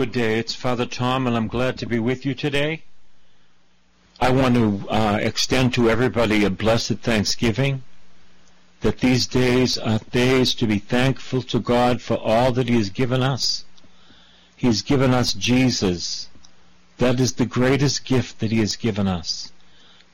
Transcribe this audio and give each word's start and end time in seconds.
Good 0.00 0.12
day. 0.12 0.38
It's 0.38 0.54
Father 0.54 0.86
Tom, 0.86 1.26
and 1.26 1.36
I'm 1.36 1.46
glad 1.46 1.76
to 1.76 1.86
be 1.86 1.98
with 1.98 2.24
you 2.24 2.32
today. 2.32 2.84
I 4.18 4.30
want 4.30 4.54
to 4.54 4.88
uh, 4.88 5.18
extend 5.20 5.74
to 5.74 5.90
everybody 5.90 6.42
a 6.42 6.48
blessed 6.48 7.00
Thanksgiving, 7.00 7.82
that 8.80 9.00
these 9.00 9.26
days 9.26 9.76
are 9.76 10.00
days 10.10 10.54
to 10.54 10.66
be 10.66 10.78
thankful 10.78 11.42
to 11.42 11.60
God 11.60 12.00
for 12.00 12.14
all 12.14 12.50
that 12.52 12.66
He 12.70 12.76
has 12.76 12.88
given 12.88 13.22
us. 13.22 13.66
He 14.56 14.68
has 14.68 14.80
given 14.80 15.12
us 15.12 15.34
Jesus. 15.34 16.30
That 16.96 17.20
is 17.20 17.34
the 17.34 17.44
greatest 17.44 18.06
gift 18.06 18.38
that 18.38 18.52
He 18.52 18.60
has 18.60 18.76
given 18.76 19.06
us. 19.06 19.52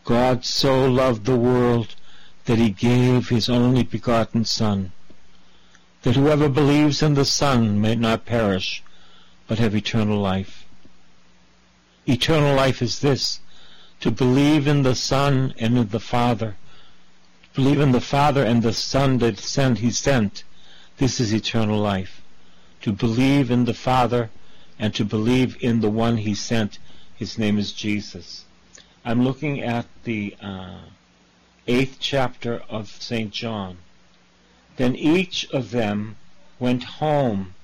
God 0.03 0.45
so 0.45 0.85
loved 0.91 1.27
the 1.27 1.37
world 1.37 1.95
that 2.47 2.59
He 2.59 2.71
gave 2.71 3.29
His 3.29 3.49
only 3.49 3.85
begotten 3.85 4.47
Son, 4.47 4.91
that 6.03 6.17
whoever 6.17 6.49
believes 6.49 7.03
in 7.03 7.15
the 7.15 7.25
Son 7.25 7.81
may 7.81 7.95
not 7.95 8.27
perish, 8.27 8.83
but 9.47 9.59
have 9.59 9.75
eternal 9.75 10.19
life. 10.19 10.65
Eternal 12.07 12.55
life 12.55 12.83
is 12.83 13.01
this, 13.01 13.41
to 14.01 14.11
believe 14.11 14.67
in 14.67 14.83
the 14.83 14.95
Son 14.95 15.55
and 15.59 15.77
in 15.77 15.89
the 15.89 16.01
Father, 16.01 16.57
believe 17.55 17.81
in 17.81 17.93
the 17.93 18.01
Father 18.01 18.45
and 18.45 18.63
the 18.63 18.73
Son 18.73 19.19
that 19.19 19.39
sent 19.39 19.79
He 19.79 19.91
sent. 19.91 20.45
This 20.99 21.21
is 21.21 21.33
eternal 21.33 21.79
life. 21.79 22.23
To 22.83 22.93
believe 22.93 23.51
in 23.51 23.65
the 23.65 23.75
Father 23.75 24.31
and 24.79 24.95
to 24.95 25.05
believe 25.05 25.57
in 25.61 25.81
the 25.81 25.91
one 25.91 26.19
He 26.19 26.35
sent. 26.35 26.79
His 27.17 27.39
name 27.39 27.59
is 27.59 27.73
Jesus. 27.73 28.45
I'm 29.05 29.25
looking 29.25 29.61
at 29.63 29.87
the 30.05 30.37
uh, 30.41 30.79
eighth 31.67 31.97
chapter 31.99 32.63
of 32.69 32.89
St. 32.89 33.33
John. 33.33 33.79
Then 34.77 34.95
each 34.95 35.49
of 35.51 35.71
them 35.71 36.17
went 36.59 36.85
home 36.85 37.55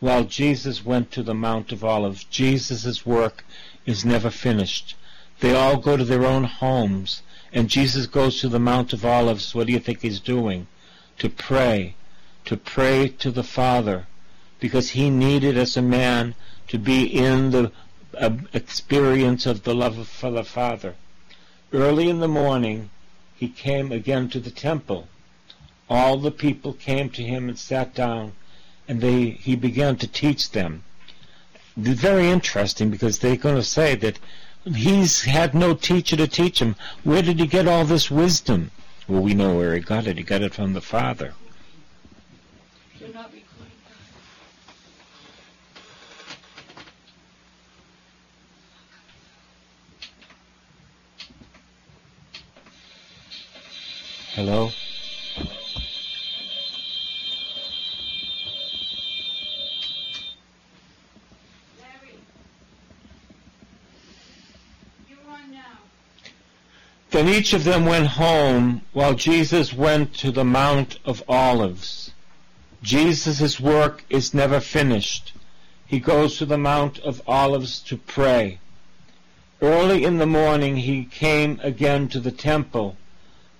while 0.00 0.24
Jesus 0.24 0.84
went 0.84 1.10
to 1.12 1.22
the 1.22 1.34
Mount 1.34 1.72
of 1.72 1.84
Olives. 1.84 2.24
Jesus' 2.24 3.04
work 3.04 3.44
is 3.84 4.04
never 4.04 4.30
finished. 4.30 4.96
They 5.40 5.54
all 5.54 5.76
go 5.76 5.96
to 5.96 6.04
their 6.04 6.24
own 6.24 6.44
homes, 6.44 7.22
and 7.52 7.68
Jesus 7.68 8.06
goes 8.06 8.40
to 8.40 8.48
the 8.48 8.58
Mount 8.58 8.92
of 8.92 9.04
Olives. 9.04 9.54
What 9.54 9.66
do 9.66 9.72
you 9.72 9.78
think 9.78 10.00
he's 10.00 10.20
doing? 10.20 10.66
To 11.18 11.28
pray, 11.28 11.94
to 12.46 12.56
pray 12.56 13.08
to 13.18 13.30
the 13.30 13.42
Father, 13.42 14.06
because 14.58 14.90
he 14.90 15.10
needed 15.10 15.56
as 15.56 15.76
a 15.76 15.82
man 15.82 16.34
to 16.68 16.78
be 16.78 17.04
in 17.04 17.50
the 17.50 17.72
uh, 18.18 18.30
experience 18.52 19.46
of 19.46 19.64
the 19.64 19.74
love 19.74 20.08
for 20.08 20.30
the 20.30 20.44
Father. 20.44 20.94
Early 21.72 22.08
in 22.08 22.20
the 22.20 22.28
morning, 22.28 22.90
he 23.36 23.48
came 23.48 23.92
again 23.92 24.28
to 24.30 24.40
the 24.40 24.50
temple. 24.50 25.08
All 25.88 26.16
the 26.18 26.30
people 26.30 26.72
came 26.72 27.10
to 27.10 27.22
him 27.22 27.48
and 27.48 27.58
sat 27.58 27.94
down 27.94 28.32
and 28.88 29.00
they 29.00 29.30
he 29.30 29.56
began 29.56 29.96
to 29.96 30.06
teach 30.06 30.50
them. 30.50 30.84
Very 31.76 32.28
interesting 32.28 32.90
because 32.90 33.18
they're 33.18 33.36
going 33.36 33.56
to 33.56 33.62
say 33.62 33.94
that 33.96 34.18
he's 34.64 35.22
had 35.22 35.54
no 35.54 35.74
teacher 35.74 36.16
to 36.16 36.26
teach 36.26 36.60
him. 36.60 36.76
Where 37.04 37.22
did 37.22 37.38
he 37.38 37.46
get 37.46 37.68
all 37.68 37.84
this 37.84 38.10
wisdom? 38.10 38.70
Well, 39.08 39.22
we 39.22 39.34
know 39.34 39.56
where 39.56 39.74
he 39.74 39.80
got 39.80 40.06
it. 40.06 40.18
He 40.18 40.22
got 40.22 40.42
it 40.42 40.54
from 40.54 40.72
the 40.72 40.80
Father. 40.80 41.34
Hello? 54.34 54.70
Then 67.20 67.28
each 67.28 67.52
of 67.52 67.64
them 67.64 67.84
went 67.84 68.06
home 68.06 68.80
while 68.94 69.12
Jesus 69.12 69.74
went 69.74 70.14
to 70.20 70.30
the 70.30 70.42
Mount 70.42 70.98
of 71.04 71.22
Olives. 71.28 72.12
Jesus' 72.82 73.60
work 73.60 74.06
is 74.08 74.32
never 74.32 74.58
finished. 74.58 75.34
He 75.84 76.00
goes 76.00 76.38
to 76.38 76.46
the 76.46 76.56
Mount 76.56 76.98
of 77.00 77.20
Olives 77.26 77.80
to 77.80 77.98
pray. 77.98 78.58
Early 79.60 80.02
in 80.02 80.16
the 80.16 80.24
morning 80.24 80.78
he 80.78 81.04
came 81.04 81.60
again 81.62 82.08
to 82.08 82.20
the 82.20 82.30
temple, 82.30 82.96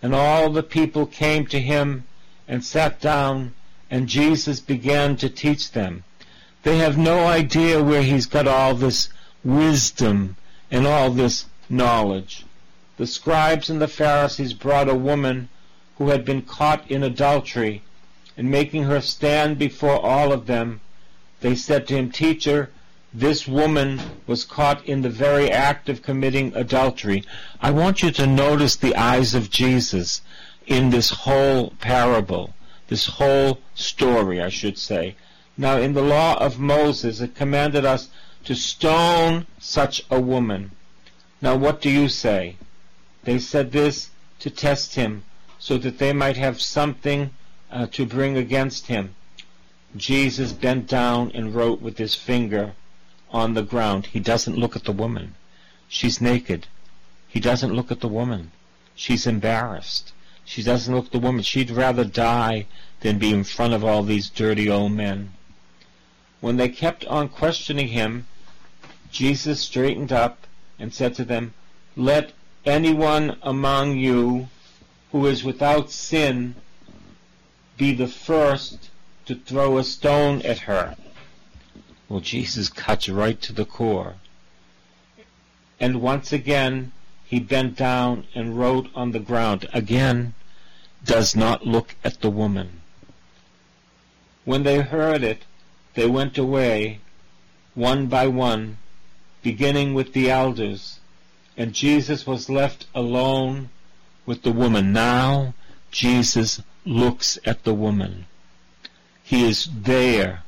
and 0.00 0.14
all 0.14 0.48
the 0.48 0.62
people 0.62 1.04
came 1.04 1.46
to 1.48 1.60
him 1.60 2.04
and 2.48 2.64
sat 2.64 2.98
down, 2.98 3.52
and 3.90 4.08
Jesus 4.08 4.58
began 4.60 5.16
to 5.18 5.28
teach 5.28 5.72
them. 5.72 6.04
They 6.62 6.78
have 6.78 6.96
no 6.96 7.26
idea 7.26 7.84
where 7.84 8.04
he's 8.04 8.24
got 8.24 8.48
all 8.48 8.74
this 8.74 9.10
wisdom 9.44 10.36
and 10.70 10.86
all 10.86 11.10
this 11.10 11.44
knowledge 11.68 12.46
the 13.00 13.06
scribes 13.06 13.70
and 13.70 13.80
the 13.80 13.88
Pharisees 13.88 14.52
brought 14.52 14.86
a 14.86 14.94
woman 14.94 15.48
who 15.96 16.10
had 16.10 16.22
been 16.22 16.42
caught 16.42 16.86
in 16.90 17.02
adultery, 17.02 17.82
and 18.36 18.50
making 18.50 18.82
her 18.82 19.00
stand 19.00 19.58
before 19.58 19.98
all 20.04 20.34
of 20.34 20.44
them, 20.44 20.82
they 21.40 21.54
said 21.54 21.88
to 21.88 21.94
him, 21.94 22.10
Teacher, 22.10 22.68
this 23.14 23.48
woman 23.48 23.98
was 24.26 24.44
caught 24.44 24.84
in 24.84 25.00
the 25.00 25.08
very 25.08 25.50
act 25.50 25.88
of 25.88 26.02
committing 26.02 26.52
adultery. 26.54 27.24
I 27.62 27.70
want 27.70 28.02
you 28.02 28.10
to 28.10 28.26
notice 28.26 28.76
the 28.76 28.94
eyes 28.94 29.34
of 29.34 29.48
Jesus 29.48 30.20
in 30.66 30.90
this 30.90 31.08
whole 31.08 31.70
parable, 31.80 32.52
this 32.88 33.06
whole 33.06 33.60
story, 33.74 34.42
I 34.42 34.50
should 34.50 34.76
say. 34.76 35.16
Now, 35.56 35.78
in 35.78 35.94
the 35.94 36.02
law 36.02 36.36
of 36.38 36.58
Moses, 36.58 37.22
it 37.22 37.34
commanded 37.34 37.86
us 37.86 38.10
to 38.44 38.54
stone 38.54 39.46
such 39.58 40.04
a 40.10 40.20
woman. 40.20 40.72
Now, 41.40 41.56
what 41.56 41.80
do 41.80 41.88
you 41.88 42.06
say? 42.06 42.56
They 43.24 43.38
said 43.38 43.72
this 43.72 44.10
to 44.40 44.50
test 44.50 44.94
him, 44.94 45.24
so 45.58 45.76
that 45.78 45.98
they 45.98 46.12
might 46.12 46.36
have 46.36 46.60
something 46.60 47.30
uh, 47.70 47.86
to 47.92 48.06
bring 48.06 48.36
against 48.36 48.86
him. 48.86 49.14
Jesus 49.96 50.52
bent 50.52 50.86
down 50.86 51.30
and 51.34 51.54
wrote 51.54 51.82
with 51.82 51.98
his 51.98 52.14
finger 52.14 52.72
on 53.30 53.54
the 53.54 53.62
ground. 53.62 54.06
He 54.06 54.20
doesn't 54.20 54.56
look 54.56 54.76
at 54.76 54.84
the 54.84 54.92
woman. 54.92 55.34
She's 55.88 56.20
naked. 56.20 56.66
He 57.28 57.40
doesn't 57.40 57.74
look 57.74 57.90
at 57.90 58.00
the 58.00 58.08
woman. 58.08 58.52
She's 58.94 59.26
embarrassed. 59.26 60.12
She 60.44 60.62
doesn't 60.62 60.94
look 60.94 61.06
at 61.06 61.12
the 61.12 61.18
woman. 61.18 61.42
She'd 61.42 61.70
rather 61.70 62.04
die 62.04 62.66
than 63.00 63.18
be 63.18 63.32
in 63.32 63.44
front 63.44 63.74
of 63.74 63.84
all 63.84 64.02
these 64.02 64.30
dirty 64.30 64.68
old 64.68 64.92
men. 64.92 65.32
When 66.40 66.56
they 66.56 66.68
kept 66.68 67.04
on 67.04 67.28
questioning 67.28 67.88
him, 67.88 68.26
Jesus 69.10 69.60
straightened 69.60 70.12
up 70.12 70.46
and 70.78 70.94
said 70.94 71.14
to 71.16 71.24
them, 71.24 71.54
Let 71.96 72.32
anyone 72.64 73.36
among 73.42 73.96
you 73.96 74.48
who 75.12 75.26
is 75.26 75.42
without 75.44 75.90
sin 75.90 76.54
be 77.76 77.92
the 77.92 78.06
first 78.06 78.90
to 79.26 79.34
throw 79.34 79.78
a 79.78 79.84
stone 79.84 80.42
at 80.42 80.60
her. 80.60 80.96
Well, 82.08 82.20
Jesus 82.20 82.68
cuts 82.68 83.08
right 83.08 83.40
to 83.42 83.52
the 83.52 83.64
core. 83.64 84.16
And 85.78 86.02
once 86.02 86.32
again, 86.32 86.92
he 87.24 87.40
bent 87.40 87.76
down 87.76 88.26
and 88.34 88.58
wrote 88.58 88.88
on 88.94 89.12
the 89.12 89.20
ground. 89.20 89.68
Again, 89.72 90.34
does 91.04 91.34
not 91.34 91.66
look 91.66 91.94
at 92.04 92.20
the 92.20 92.30
woman. 92.30 92.80
When 94.44 94.64
they 94.64 94.80
heard 94.80 95.22
it, 95.22 95.44
they 95.94 96.06
went 96.06 96.36
away, 96.36 97.00
one 97.74 98.08
by 98.08 98.26
one, 98.26 98.78
beginning 99.42 99.94
with 99.94 100.12
the 100.12 100.30
elders 100.30 101.00
and 101.60 101.74
Jesus 101.74 102.26
was 102.26 102.48
left 102.48 102.86
alone 102.94 103.68
with 104.24 104.40
the 104.44 104.50
woman. 104.50 104.94
Now 104.94 105.52
Jesus 105.90 106.62
looks 106.86 107.38
at 107.44 107.64
the 107.64 107.74
woman. 107.74 108.24
He 109.22 109.46
is 109.46 109.68
there 109.70 110.42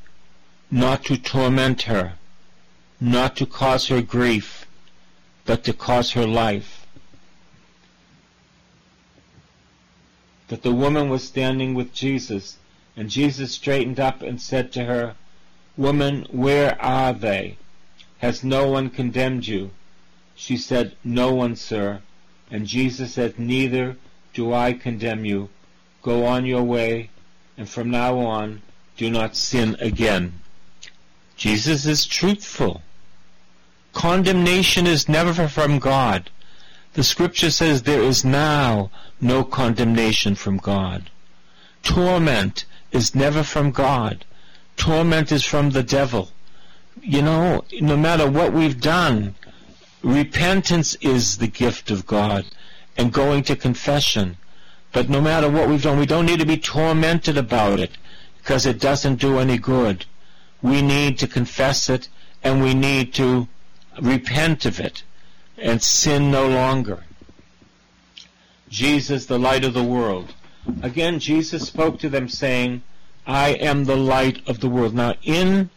not 0.71 1.05
to 1.05 1.19
torment 1.19 1.83
her, 1.83 2.15
not 2.99 3.37
to 3.37 3.45
cause 3.45 3.89
her 3.89 4.01
grief, 4.01 4.67
but 5.45 5.65
to 5.65 5.75
cause 5.75 6.13
her 6.13 6.27
life. 6.27 6.87
That 10.49 10.63
the 10.63 10.73
woman 10.73 11.11
was 11.11 11.23
standing 11.23 11.75
with 11.75 11.93
Jesus, 11.93 12.57
and 12.97 13.11
Jesus 13.11 13.53
straightened 13.53 14.01
up 14.01 14.23
and 14.23 14.41
said 14.41 14.73
to 14.73 14.85
her, 14.87 15.15
Woman, 15.77 16.27
where 16.31 16.81
are 16.81 17.13
they? 17.13 17.59
Has 18.21 18.43
no 18.43 18.71
one 18.71 18.89
condemned 18.89 19.47
you? 19.47 19.73
She 20.45 20.57
said, 20.57 20.97
No 21.05 21.33
one, 21.33 21.55
sir. 21.55 22.03
And 22.51 22.67
Jesus 22.67 23.15
said, 23.15 23.39
Neither 23.39 23.97
do 24.35 24.53
I 24.53 24.73
condemn 24.73 25.25
you. 25.25 25.51
Go 26.03 26.27
on 26.27 26.47
your 26.47 26.65
way, 26.65 27.11
and 27.57 27.69
from 27.69 27.93
now 27.93 28.19
on 28.19 28.61
do 28.97 29.09
not 29.09 29.37
sin 29.37 29.77
again. 29.79 30.41
Jesus 31.37 31.87
is 31.87 32.05
truthful. 32.05 32.83
Condemnation 33.93 34.85
is 34.85 35.09
never 35.09 35.47
from 35.47 35.79
God. 35.79 36.29
The 36.95 37.05
scripture 37.05 37.53
says 37.53 37.85
there 37.85 38.03
is 38.03 38.25
now 38.25 38.91
no 39.21 39.45
condemnation 39.45 40.35
from 40.35 40.57
God. 40.57 41.09
Torment 41.85 42.65
is 42.91 43.15
never 43.15 43.45
from 43.45 43.71
God. 43.71 44.25
Torment 44.77 45.31
is 45.31 45.45
from 45.45 45.71
the 45.71 45.85
devil. 45.85 46.33
you 47.01 47.23
know, 47.23 47.63
no 47.81 47.97
matter 47.97 48.29
what 48.29 48.53
we've 48.53 48.81
done, 48.81 49.37
repentance 50.03 50.97
is 50.97 51.39
the 51.39 51.47
gift 51.47 51.91
of 51.91 52.07
God 52.07 52.45
and 52.97 53.13
going 53.13 53.43
to 53.45 53.57
confession. 53.57 54.37
But 54.93 55.09
no 55.09 55.21
matter 55.21 55.49
what 55.49 55.69
we've 55.69 55.83
done, 55.83 55.99
we 55.99 56.07
don't 56.07 56.27
need 56.27 56.41
to 56.41 56.47
be 56.47 56.59
tormented 56.59 57.39
about 57.39 57.81
it 57.81 57.93
because 58.39 58.67
it 58.67 58.81
doesn't 58.81 59.17
do 59.17 59.39
any 59.39 59.59
good. 59.59 60.05
We 60.61 60.83
need 60.83 61.19
to 61.19 61.27
confess 61.27 61.89
it 61.89 62.09
and 62.43 62.63
we 62.63 62.75
need 62.75 63.15
to 63.15 63.49
repent 64.01 64.67
of 64.67 64.81
it 64.81 65.03
and 65.59 65.83
sin 65.83 66.31
no 66.31 66.49
longer. 66.49 67.05
Jesus, 68.69 69.27
the 69.27 69.39
light 69.39 69.65
of 69.65 69.75
the 69.75 69.85
world. 69.85 70.35
Again, 70.83 71.19
Jesus 71.19 71.67
spoke 71.67 71.99
to 72.01 72.09
them 72.09 72.29
saying, 72.29 72.83
I 73.27 73.51
am 73.51 73.85
the 73.85 73.97
light 73.97 74.47
of 74.49 74.61
the 74.61 74.69
world. 74.69 74.95
Now, 74.95 75.15
in 75.23 75.71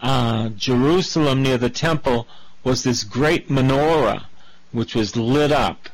uh, 0.00 0.50
Jerusalem 0.50 1.42
near 1.42 1.58
the 1.58 1.70
temple 1.70 2.28
was 2.64 2.82
this 2.82 3.04
great 3.04 3.48
menorah 3.48 4.24
which 4.72 4.94
was 4.94 5.16
lit 5.16 5.52
up. 5.52 5.88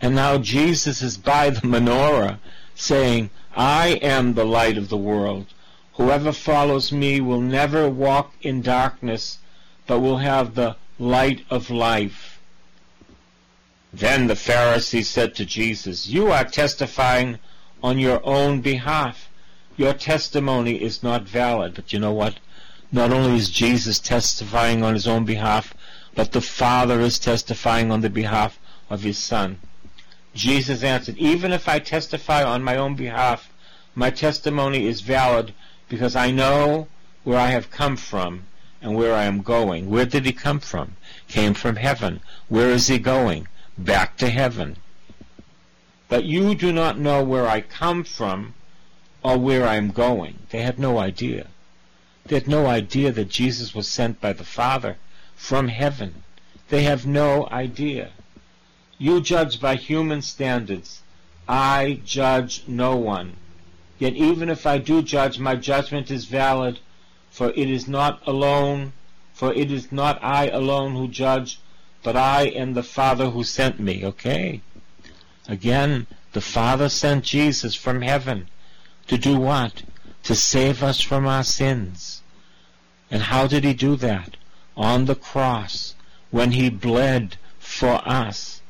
And 0.00 0.14
now 0.14 0.38
Jesus 0.38 1.02
is 1.02 1.16
by 1.16 1.50
the 1.50 1.62
menorah 1.62 2.38
saying, 2.74 3.30
I 3.56 3.98
am 4.02 4.34
the 4.34 4.44
light 4.44 4.78
of 4.78 4.88
the 4.88 4.96
world. 4.96 5.46
Whoever 5.94 6.32
follows 6.32 6.92
me 6.92 7.20
will 7.20 7.40
never 7.40 7.88
walk 7.88 8.34
in 8.40 8.62
darkness, 8.62 9.38
but 9.86 10.00
will 10.00 10.18
have 10.18 10.54
the 10.54 10.76
light 10.98 11.44
of 11.50 11.70
life. 11.70 12.40
Then 13.92 14.28
the 14.28 14.36
Pharisees 14.36 15.08
said 15.08 15.34
to 15.34 15.44
Jesus, 15.44 16.06
You 16.06 16.30
are 16.30 16.44
testifying 16.44 17.38
on 17.82 17.98
your 17.98 18.20
own 18.24 18.60
behalf. 18.60 19.28
Your 19.76 19.94
testimony 19.94 20.80
is 20.80 21.02
not 21.02 21.24
valid. 21.24 21.74
But 21.74 21.92
you 21.92 21.98
know 21.98 22.12
what? 22.12 22.38
Not 22.92 23.12
only 23.12 23.36
is 23.36 23.50
Jesus 23.50 23.98
testifying 23.98 24.82
on 24.82 24.94
his 24.94 25.08
own 25.08 25.24
behalf, 25.24 25.74
but 26.14 26.32
the 26.32 26.40
Father 26.40 27.00
is 27.00 27.18
testifying 27.18 27.90
on 27.90 28.00
the 28.00 28.10
behalf 28.10 28.58
of 28.88 29.02
his 29.02 29.18
Son. 29.18 29.58
Jesus 30.34 30.82
answered, 30.82 31.16
Even 31.18 31.52
if 31.52 31.68
I 31.68 31.78
testify 31.78 32.42
on 32.42 32.62
my 32.62 32.76
own 32.76 32.94
behalf, 32.94 33.50
my 33.94 34.10
testimony 34.10 34.86
is 34.86 35.00
valid 35.00 35.52
because 35.88 36.14
I 36.14 36.30
know 36.30 36.88
where 37.24 37.38
I 37.38 37.48
have 37.48 37.70
come 37.70 37.96
from 37.96 38.44
and 38.80 38.94
where 38.94 39.14
I 39.14 39.24
am 39.24 39.42
going. 39.42 39.90
Where 39.90 40.06
did 40.06 40.24
he 40.24 40.32
come 40.32 40.60
from? 40.60 40.96
Came 41.28 41.54
from 41.54 41.76
heaven. 41.76 42.20
Where 42.48 42.70
is 42.70 42.86
he 42.86 42.98
going? 42.98 43.48
Back 43.76 44.16
to 44.18 44.30
heaven. 44.30 44.76
But 46.08 46.24
you 46.24 46.54
do 46.54 46.72
not 46.72 46.98
know 46.98 47.22
where 47.22 47.46
I 47.46 47.60
come 47.60 48.04
from 48.04 48.54
or 49.22 49.38
where 49.38 49.66
I 49.66 49.76
am 49.76 49.90
going. 49.90 50.38
They 50.50 50.62
had 50.62 50.78
no 50.78 50.98
idea. 50.98 51.48
They 52.24 52.36
had 52.36 52.48
no 52.48 52.66
idea 52.66 53.12
that 53.12 53.28
Jesus 53.28 53.74
was 53.74 53.88
sent 53.88 54.20
by 54.20 54.32
the 54.32 54.44
Father 54.44 54.96
from 55.40 55.68
heaven. 55.68 56.22
They 56.68 56.82
have 56.82 57.06
no 57.06 57.48
idea. 57.50 58.10
You 58.98 59.22
judge 59.22 59.58
by 59.58 59.74
human 59.74 60.20
standards. 60.22 61.00
I 61.48 62.02
judge 62.04 62.62
no 62.68 62.94
one. 62.94 63.36
Yet 63.98 64.12
even 64.14 64.50
if 64.50 64.66
I 64.66 64.76
do 64.78 65.02
judge, 65.02 65.38
my 65.38 65.56
judgment 65.56 66.10
is 66.10 66.26
valid, 66.26 66.78
for 67.30 67.48
it 67.48 67.70
is 67.70 67.88
not 67.88 68.20
alone, 68.26 68.92
for 69.32 69.52
it 69.54 69.72
is 69.72 69.90
not 69.90 70.22
I 70.22 70.48
alone 70.48 70.94
who 70.94 71.08
judge, 71.08 71.58
but 72.02 72.16
I 72.16 72.42
and 72.44 72.76
the 72.76 72.84
Father 72.84 73.30
who 73.30 73.42
sent 73.42 73.80
me. 73.80 74.04
Okay? 74.04 74.60
Again, 75.48 76.06
the 76.32 76.42
Father 76.42 76.88
sent 76.90 77.24
Jesus 77.24 77.74
from 77.74 78.02
heaven 78.02 78.46
to 79.08 79.16
do 79.18 79.36
what? 79.40 79.82
To 80.24 80.34
save 80.34 80.82
us 80.82 81.00
from 81.00 81.26
our 81.26 81.44
sins. 81.44 82.22
And 83.10 83.22
how 83.22 83.46
did 83.46 83.64
he 83.64 83.74
do 83.74 83.96
that? 83.96 84.36
On 84.80 85.04
the 85.04 85.14
cross, 85.14 85.94
when 86.30 86.52
he 86.52 86.70
bled 86.70 87.36
for 87.58 88.00
us. 88.08 88.62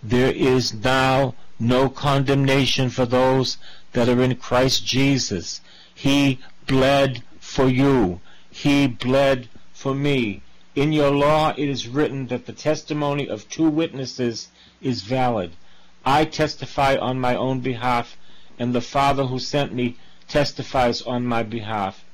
There 0.00 0.30
is 0.30 0.72
now 0.72 1.34
no 1.58 1.88
condemnation 1.88 2.88
for 2.88 3.04
those 3.04 3.58
that 3.92 4.08
are 4.08 4.22
in 4.22 4.36
Christ 4.36 4.86
Jesus. 4.86 5.60
He 5.92 6.38
bled 6.68 7.24
for 7.40 7.68
you. 7.68 8.20
He 8.48 8.86
bled 8.86 9.48
for 9.72 9.92
me. 9.92 10.42
In 10.76 10.92
your 10.92 11.10
law 11.10 11.52
it 11.56 11.68
is 11.68 11.88
written 11.88 12.28
that 12.28 12.46
the 12.46 12.52
testimony 12.52 13.28
of 13.28 13.48
two 13.48 13.68
witnesses 13.68 14.46
is 14.80 15.02
valid. 15.02 15.50
I 16.04 16.26
testify 16.26 16.94
on 16.96 17.18
my 17.18 17.34
own 17.34 17.58
behalf, 17.58 18.16
and 18.56 18.72
the 18.72 18.80
Father 18.80 19.24
who 19.24 19.40
sent 19.40 19.74
me 19.74 19.96
testifies 20.28 21.02
on 21.02 21.26
my 21.26 21.42
behalf. 21.42 22.04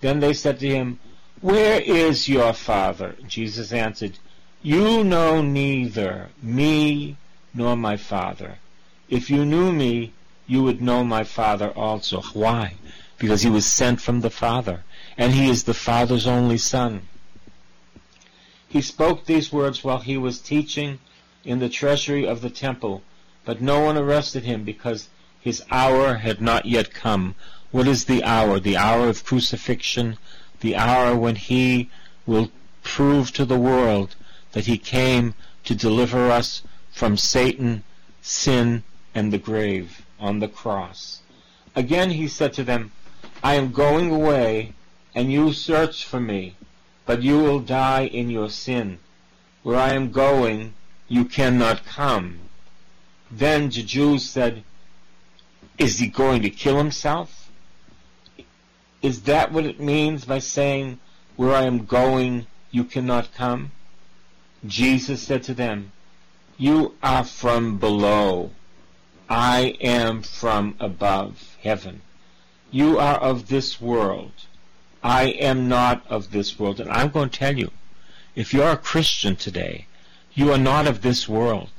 Then 0.00 0.18
they 0.18 0.32
said 0.32 0.58
to 0.58 0.68
him, 0.68 0.98
Where 1.42 1.80
is 1.80 2.28
your 2.28 2.54
Father? 2.54 3.14
Jesus 3.28 3.70
answered, 3.70 4.18
You 4.62 5.04
know 5.04 5.42
neither 5.42 6.30
me 6.42 7.18
nor 7.52 7.76
my 7.76 7.96
Father. 7.96 8.58
If 9.10 9.28
you 9.30 9.44
knew 9.44 9.70
me, 9.70 10.12
you 10.46 10.62
would 10.62 10.80
know 10.80 11.04
my 11.04 11.24
Father 11.24 11.70
also. 11.70 12.22
Why? 12.32 12.74
Because 13.18 13.42
he 13.42 13.50
was 13.50 13.70
sent 13.70 14.00
from 14.00 14.20
the 14.20 14.30
Father, 14.30 14.84
and 15.18 15.32
he 15.32 15.50
is 15.50 15.64
the 15.64 15.74
Father's 15.74 16.26
only 16.26 16.58
Son. 16.58 17.02
He 18.68 18.80
spoke 18.80 19.26
these 19.26 19.52
words 19.52 19.84
while 19.84 20.00
he 20.00 20.16
was 20.16 20.40
teaching 20.40 20.98
in 21.44 21.58
the 21.58 21.68
treasury 21.68 22.26
of 22.26 22.40
the 22.40 22.50
temple, 22.50 23.02
but 23.44 23.60
no 23.60 23.80
one 23.80 23.96
arrested 23.96 24.44
him 24.44 24.64
because 24.64 25.08
his 25.40 25.62
hour 25.70 26.14
had 26.14 26.40
not 26.40 26.66
yet 26.66 26.92
come. 26.92 27.34
What 27.70 27.86
is 27.86 28.06
the 28.06 28.24
hour? 28.24 28.58
The 28.58 28.76
hour 28.76 29.08
of 29.08 29.24
crucifixion, 29.24 30.18
the 30.66 30.74
hour 30.74 31.14
when 31.14 31.36
he 31.36 31.88
will 32.26 32.50
prove 32.82 33.32
to 33.32 33.44
the 33.44 33.58
world 33.58 34.16
that 34.50 34.66
he 34.66 34.76
came 34.76 35.32
to 35.62 35.76
deliver 35.76 36.28
us 36.28 36.62
from 36.90 37.16
Satan, 37.16 37.84
sin, 38.20 38.82
and 39.14 39.32
the 39.32 39.38
grave 39.38 40.04
on 40.18 40.40
the 40.40 40.48
cross. 40.48 41.20
Again 41.76 42.10
he 42.10 42.26
said 42.26 42.52
to 42.54 42.64
them, 42.64 42.90
I 43.44 43.54
am 43.54 43.70
going 43.70 44.10
away, 44.10 44.72
and 45.14 45.32
you 45.32 45.52
search 45.52 46.04
for 46.04 46.18
me, 46.18 46.56
but 47.04 47.22
you 47.22 47.38
will 47.38 47.60
die 47.60 48.06
in 48.06 48.28
your 48.28 48.50
sin. 48.50 48.98
Where 49.62 49.78
I 49.78 49.90
am 49.90 50.10
going, 50.10 50.74
you 51.06 51.26
cannot 51.26 51.86
come. 51.86 52.40
Then 53.30 53.68
the 53.68 53.84
Jews 53.84 54.28
said, 54.28 54.64
Is 55.78 56.00
he 56.00 56.08
going 56.08 56.42
to 56.42 56.50
kill 56.50 56.78
himself? 56.78 57.35
Is 59.02 59.22
that 59.22 59.52
what 59.52 59.66
it 59.66 59.80
means 59.80 60.24
by 60.24 60.38
saying, 60.38 60.98
Where 61.36 61.54
I 61.54 61.62
am 61.62 61.84
going, 61.84 62.46
you 62.70 62.84
cannot 62.84 63.34
come? 63.34 63.72
Jesus 64.66 65.22
said 65.22 65.42
to 65.44 65.54
them, 65.54 65.92
You 66.56 66.94
are 67.02 67.24
from 67.24 67.78
below 67.78 68.50
I 69.28 69.76
am 69.80 70.22
from 70.22 70.76
above 70.78 71.56
heaven. 71.60 72.02
You 72.70 72.98
are 73.00 73.16
of 73.16 73.48
this 73.48 73.80
world. 73.80 74.32
I 75.02 75.24
am 75.24 75.68
not 75.68 76.06
of 76.08 76.30
this 76.30 76.58
world. 76.58 76.78
And 76.78 76.90
I'm 76.90 77.08
going 77.08 77.30
to 77.30 77.38
tell 77.38 77.56
you, 77.56 77.72
if 78.36 78.54
you're 78.54 78.70
a 78.70 78.76
Christian 78.76 79.34
today, 79.34 79.86
you 80.34 80.52
are 80.52 80.58
not 80.58 80.86
of 80.86 81.02
this 81.02 81.28
world. 81.28 81.70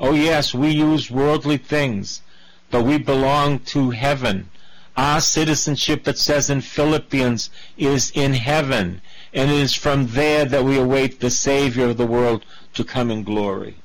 Oh 0.00 0.14
yes, 0.14 0.54
we 0.54 0.70
use 0.70 1.10
worldly 1.10 1.58
things, 1.58 2.22
but 2.70 2.84
we 2.84 2.96
belong 2.96 3.58
to 3.60 3.90
heaven. 3.90 4.48
Our 4.96 5.20
citizenship, 5.20 6.06
it 6.06 6.18
says 6.18 6.50
in 6.50 6.60
Philippians, 6.60 7.50
is 7.76 8.12
in 8.14 8.34
heaven, 8.34 9.00
and 9.32 9.50
it 9.50 9.58
is 9.58 9.74
from 9.74 10.08
there 10.08 10.44
that 10.44 10.64
we 10.64 10.78
await 10.78 11.20
the 11.20 11.30
Savior 11.30 11.86
of 11.86 11.96
the 11.96 12.06
world 12.06 12.44
to 12.74 12.84
come 12.84 13.10
in 13.10 13.24
glory. 13.24 13.76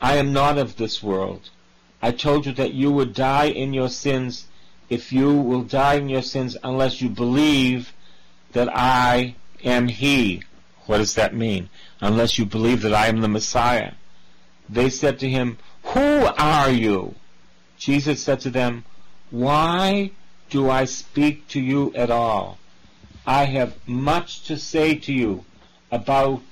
I 0.00 0.16
am 0.16 0.32
not 0.32 0.58
of 0.58 0.76
this 0.76 1.02
world. 1.02 1.50
I 2.02 2.10
told 2.10 2.46
you 2.46 2.52
that 2.52 2.72
you 2.72 2.90
would 2.90 3.14
die 3.14 3.48
in 3.48 3.74
your 3.74 3.90
sins 3.90 4.46
if 4.88 5.12
you 5.12 5.32
will 5.32 5.62
die 5.62 5.94
in 5.94 6.08
your 6.08 6.22
sins 6.22 6.56
unless 6.64 7.00
you 7.00 7.08
believe 7.08 7.92
that 8.52 8.68
I 8.74 9.36
am 9.62 9.88
He. 9.88 10.42
What 10.86 10.98
does 10.98 11.14
that 11.14 11.34
mean? 11.34 11.68
Unless 12.00 12.38
you 12.38 12.44
believe 12.44 12.82
that 12.82 12.94
I 12.94 13.06
am 13.06 13.20
the 13.20 13.28
Messiah. 13.28 13.92
They 14.68 14.90
said 14.90 15.20
to 15.20 15.28
him, 15.28 15.58
Who 15.84 16.26
are 16.38 16.70
you? 16.70 17.14
Jesus 17.80 18.22
said 18.22 18.40
to 18.40 18.50
them, 18.50 18.84
Why 19.30 20.10
do 20.50 20.68
I 20.68 20.84
speak 20.84 21.48
to 21.48 21.60
you 21.60 21.92
at 21.94 22.10
all? 22.10 22.58
I 23.26 23.44
have 23.46 23.74
much 23.88 24.44
to 24.48 24.58
say 24.58 24.94
to 24.96 25.12
you 25.12 25.46
about 25.90 26.42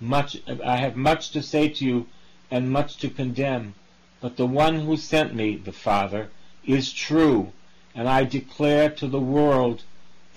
much, 0.00 0.36
I 0.64 0.76
have 0.76 0.94
much 0.94 1.30
to 1.32 1.42
say 1.42 1.68
to 1.68 1.84
you 1.84 2.06
and 2.52 2.70
much 2.70 2.98
to 2.98 3.10
condemn, 3.10 3.74
but 4.20 4.36
the 4.36 4.46
one 4.46 4.80
who 4.80 4.96
sent 4.96 5.34
me, 5.34 5.56
the 5.56 5.72
Father, 5.72 6.30
is 6.64 6.92
true, 6.92 7.52
and 7.92 8.08
I 8.08 8.22
declare 8.22 8.90
to 8.90 9.08
the 9.08 9.20
world 9.20 9.82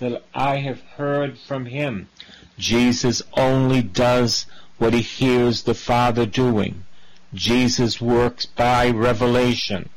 that 0.00 0.24
I 0.34 0.56
have 0.56 0.80
heard 0.96 1.38
from 1.38 1.66
him. 1.66 2.08
Jesus 2.58 3.22
only 3.34 3.82
does 3.82 4.46
what 4.78 4.94
he 4.94 5.00
hears 5.00 5.62
the 5.62 5.74
Father 5.74 6.26
doing. 6.26 6.84
Jesus 7.34 8.00
works 8.00 8.46
by 8.46 8.90
revelation. 8.90 9.90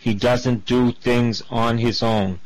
He 0.00 0.14
doesn't 0.14 0.66
do 0.66 0.92
things 0.92 1.42
on 1.50 1.78
his 1.78 2.02
own. 2.02 2.40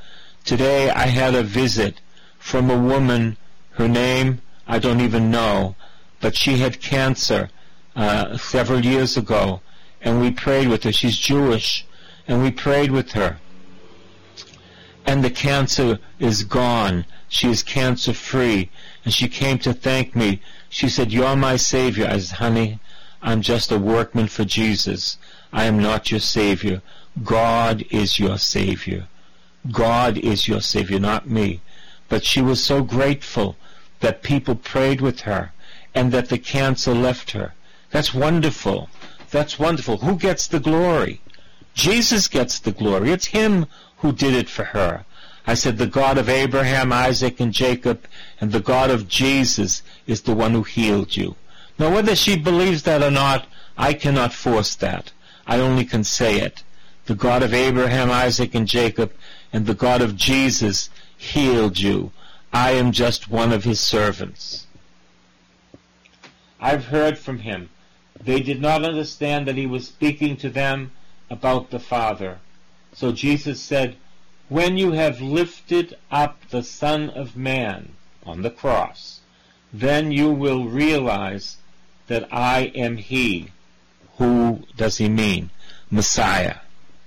Today 0.45 0.91
I 0.91 1.07
had 1.07 1.35
a 1.35 1.43
visit 1.43 2.01
from 2.39 2.71
a 2.71 2.79
woman, 2.79 3.37
her 3.73 3.89
name 3.89 4.43
I 4.67 4.79
don't 4.79 5.01
even 5.01 5.31
know, 5.31 5.77
but 6.21 6.37
she 6.37 6.59
had 6.59 6.81
cancer 6.81 7.51
uh, 7.95 8.37
several 8.37 8.85
years 8.85 9.17
ago, 9.17 9.61
and 10.03 10.21
we 10.21 10.31
prayed 10.31 10.69
with 10.69 10.83
her. 10.85 10.93
She's 10.93 11.17
Jewish, 11.17 11.87
and 12.27 12.43
we 12.43 12.51
prayed 12.51 12.91
with 12.91 13.13
her. 13.13 13.39
And 15.07 15.23
the 15.23 15.31
cancer 15.31 16.01
is 16.19 16.43
gone. 16.43 17.07
She 17.29 17.49
is 17.49 17.63
cancer 17.63 18.13
free. 18.13 18.71
And 19.05 19.15
she 19.15 19.29
came 19.29 19.59
to 19.61 19.73
thank 19.73 20.17
me. 20.17 20.43
She 20.69 20.89
said, 20.89 21.13
You're 21.13 21.37
my 21.37 21.57
Savior. 21.57 22.09
I 22.09 22.19
said, 22.19 22.39
Honey, 22.39 22.81
I'm 23.27 23.43
just 23.43 23.73
a 23.73 23.79
workman 23.79 24.29
for 24.29 24.45
Jesus. 24.45 25.19
I 25.53 25.65
am 25.65 25.83
not 25.83 26.13
your 26.13 26.21
Savior. 26.21 26.81
God 27.25 27.85
is 27.91 28.21
your 28.21 28.39
Savior. 28.39 29.09
God 29.73 30.17
is 30.17 30.47
your 30.47 30.61
Savior, 30.61 31.01
not 31.01 31.29
me. 31.29 31.61
But 32.09 32.25
she 32.25 32.41
was 32.41 32.63
so 32.63 32.85
grateful 32.85 33.57
that 33.99 34.23
people 34.23 34.55
prayed 34.55 35.01
with 35.01 35.23
her 35.23 35.51
and 35.93 36.13
that 36.13 36.29
the 36.29 36.39
cancer 36.39 36.95
left 36.95 37.33
her. 37.33 37.55
That's 37.91 38.15
wonderful. 38.15 38.89
That's 39.33 39.59
wonderful. 39.59 39.97
Who 39.97 40.15
gets 40.15 40.47
the 40.47 40.61
glory? 40.61 41.21
Jesus 41.75 42.29
gets 42.29 42.61
the 42.61 42.71
glory. 42.71 43.11
It's 43.11 43.27
Him 43.27 43.67
who 43.99 44.13
did 44.13 44.35
it 44.35 44.49
for 44.49 44.67
her. 44.67 45.05
I 45.49 45.55
said, 45.55 45.79
the 45.79 45.87
God 45.89 46.17
of 46.17 46.29
Abraham, 46.29 46.93
Isaac, 46.93 47.41
and 47.41 47.53
Jacob, 47.53 48.05
and 48.41 48.53
the 48.53 48.61
God 48.61 48.91
of 48.91 49.09
Jesus 49.09 49.83
is 50.07 50.23
the 50.23 50.35
one 50.35 50.53
who 50.53 50.63
healed 50.63 51.17
you. 51.17 51.35
Now, 51.79 51.93
whether 51.93 52.17
she 52.17 52.37
believes 52.37 52.83
that 52.85 53.03
or 53.03 53.11
not, 53.11 53.47
I 53.77 53.93
cannot 53.93 54.33
force 54.33 54.75
that. 54.77 55.13
I 55.47 55.59
only 55.59 55.85
can 55.85 56.05
say 56.05 56.41
it. 56.41 56.63
The 57.05 57.15
God 57.15 57.43
of 57.43 57.53
Abraham, 57.53 58.11
Isaac, 58.11 58.55
and 58.55 58.67
Jacob, 58.67 59.13
and 59.53 59.67
the 59.67 59.75
God 59.75 60.01
of 60.01 60.17
Jesus 60.17 60.91
healed 61.17 61.79
you. 61.79 62.13
I 62.53 62.73
am 62.73 62.93
just 62.93 63.31
one 63.31 63.53
of 63.53 63.65
his 63.65 63.79
servants. 63.79 64.67
I've 66.59 66.87
heard 66.87 67.19
from 67.19 67.41
him. 67.41 67.69
They 68.19 68.41
did 68.41 68.61
not 68.61 68.83
understand 68.83 69.47
that 69.47 69.57
he 69.57 69.67
was 69.67 69.87
speaking 69.87 70.37
to 70.39 70.49
them 70.49 70.93
about 71.29 71.71
the 71.71 71.79
Father. 71.79 72.39
So 72.95 73.13
Jesus 73.13 73.61
said, 73.61 73.97
When 74.49 74.79
you 74.79 74.93
have 74.93 75.21
lifted 75.21 75.97
up 76.11 76.49
the 76.49 76.63
Son 76.63 77.11
of 77.11 77.37
Man 77.37 77.93
on 78.25 78.41
the 78.41 78.51
cross, 78.51 79.21
then 79.73 80.11
you 80.11 80.31
will 80.31 80.65
realize 80.65 81.59
that 82.07 82.29
I 82.33 82.73
am 82.75 82.97
He. 82.97 83.51
Who 84.19 84.63
does 84.77 84.99
he 84.99 85.09
mean? 85.09 85.51
Messiah. 85.91 86.57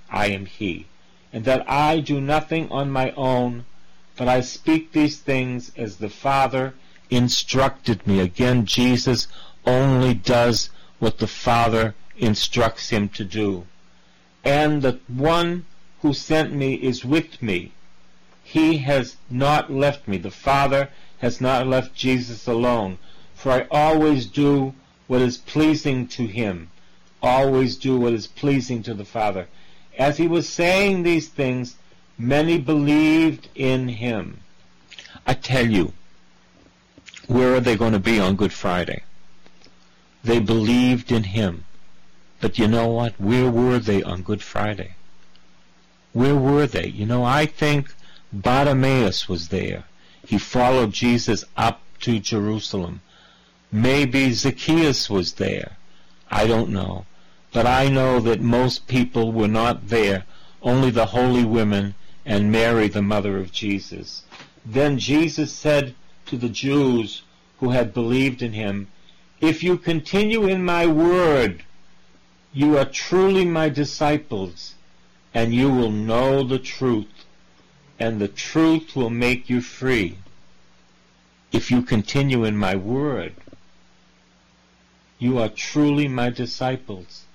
I 0.10 0.28
am 0.28 0.46
He. 0.46 0.88
And 1.32 1.46
that 1.46 1.70
I 1.70 2.00
do 2.00 2.20
nothing 2.20 2.72
on 2.72 2.90
my 2.92 3.12
own, 3.12 3.66
but 4.18 4.28
I 4.28 4.42
speak 4.42 4.92
these 4.92 5.18
things 5.18 5.72
as 5.76 5.98
the 5.98 6.10
Father 6.10 6.74
instructed 7.10 8.06
me. 8.06 8.20
Again, 8.20 8.66
Jesus 8.66 9.28
only 9.66 10.14
does 10.14 10.70
what 11.00 11.18
the 11.20 11.28
Father 11.28 11.96
instructs 12.18 12.90
him 12.90 13.10
to 13.10 13.24
do. 13.24 13.66
And 14.44 14.82
the 14.82 15.00
one 15.08 15.66
who 16.02 16.14
sent 16.14 16.54
me 16.54 16.76
is 16.76 17.06
with 17.06 17.42
me. 17.42 17.72
He 18.44 18.80
has 18.80 19.18
not 19.30 19.72
left 19.72 20.08
me. 20.08 20.18
The 20.18 20.32
Father 20.32 20.90
has 21.20 21.40
not 21.40 21.68
left 21.68 21.94
Jesus 21.94 22.48
alone. 22.48 22.98
For 23.36 23.52
I 23.52 23.68
always 23.70 24.26
do 24.26 24.74
what 25.10 25.22
is 25.22 25.40
pleasing 25.40 26.08
to 26.08 26.28
him. 26.28 26.70
Always 27.20 27.78
do 27.78 27.98
what 27.98 28.14
is 28.14 28.28
pleasing 28.28 28.84
to 28.84 28.94
the 28.94 29.04
Father. 29.04 29.48
As 29.98 30.18
he 30.18 30.28
was 30.28 30.48
saying 30.48 31.02
these 31.02 31.28
things, 31.28 31.78
many 32.16 32.60
believed 32.60 33.50
in 33.56 33.88
him. 33.88 34.42
I 35.26 35.34
tell 35.34 35.66
you, 35.66 35.94
where 37.26 37.56
are 37.56 37.60
they 37.60 37.76
going 37.76 37.94
to 37.94 38.00
be 38.00 38.20
on 38.20 38.36
Good 38.36 38.54
Friday? 38.54 39.02
They 40.24 40.40
believed 40.40 41.12
in 41.12 41.24
him. 41.24 41.66
But 42.40 42.60
you 42.60 42.68
know 42.68 42.88
what? 42.90 43.20
Where 43.20 43.50
were 43.50 43.80
they 43.80 44.04
on 44.04 44.22
Good 44.22 44.44
Friday? 44.44 44.94
Where 46.14 46.36
were 46.36 46.68
they? 46.68 46.88
You 46.88 47.08
know, 47.08 47.24
I 47.24 47.48
think 47.48 47.96
Bartimaeus 48.32 49.28
was 49.28 49.48
there. 49.48 49.86
He 50.24 50.38
followed 50.38 50.94
Jesus 50.94 51.46
up 51.58 51.82
to 52.02 52.20
Jerusalem. 52.20 53.02
Maybe 53.72 54.32
Zacchaeus 54.32 55.10
was 55.10 55.34
there. 55.34 55.78
I 56.32 56.48
don't 56.48 56.70
know. 56.70 57.06
But 57.52 57.66
I 57.66 57.88
know 57.88 58.20
that 58.20 58.42
most 58.42 58.88
people 58.88 59.32
were 59.32 59.48
not 59.48 59.90
there, 59.90 60.26
only 60.62 60.90
the 60.90 61.08
holy 61.08 61.44
women 61.44 61.96
and 62.26 62.52
Mary, 62.52 62.88
the 62.88 63.02
mother 63.02 63.38
of 63.38 63.52
Jesus. 63.52 64.24
Then 64.66 65.00
Jesus 65.00 65.52
said 65.52 65.96
to 66.28 66.38
the 66.38 66.50
Jews 66.50 67.24
who 67.60 67.72
had 67.72 67.94
believed 67.94 68.42
in 68.42 68.54
him, 68.54 68.88
If 69.42 69.64
you 69.64 69.78
continue 69.78 70.48
in 70.48 70.64
my 70.64 70.86
word, 70.86 71.64
you 72.54 72.78
are 72.78 72.86
truly 72.86 73.46
my 73.46 73.70
disciples, 73.70 74.76
and 75.34 75.54
you 75.54 75.70
will 75.70 75.92
know 75.92 76.44
the 76.44 76.60
truth, 76.60 77.26
and 78.00 78.20
the 78.20 78.28
truth 78.28 78.96
will 78.96 79.10
make 79.10 79.50
you 79.50 79.62
free. 79.62 80.18
If 81.52 81.72
you 81.72 81.82
continue 81.82 82.44
in 82.44 82.58
my 82.58 82.76
word, 82.76 83.34
you 85.20 85.38
are 85.38 85.50
truly 85.50 86.08
my 86.08 86.30
disciples, 86.30 87.26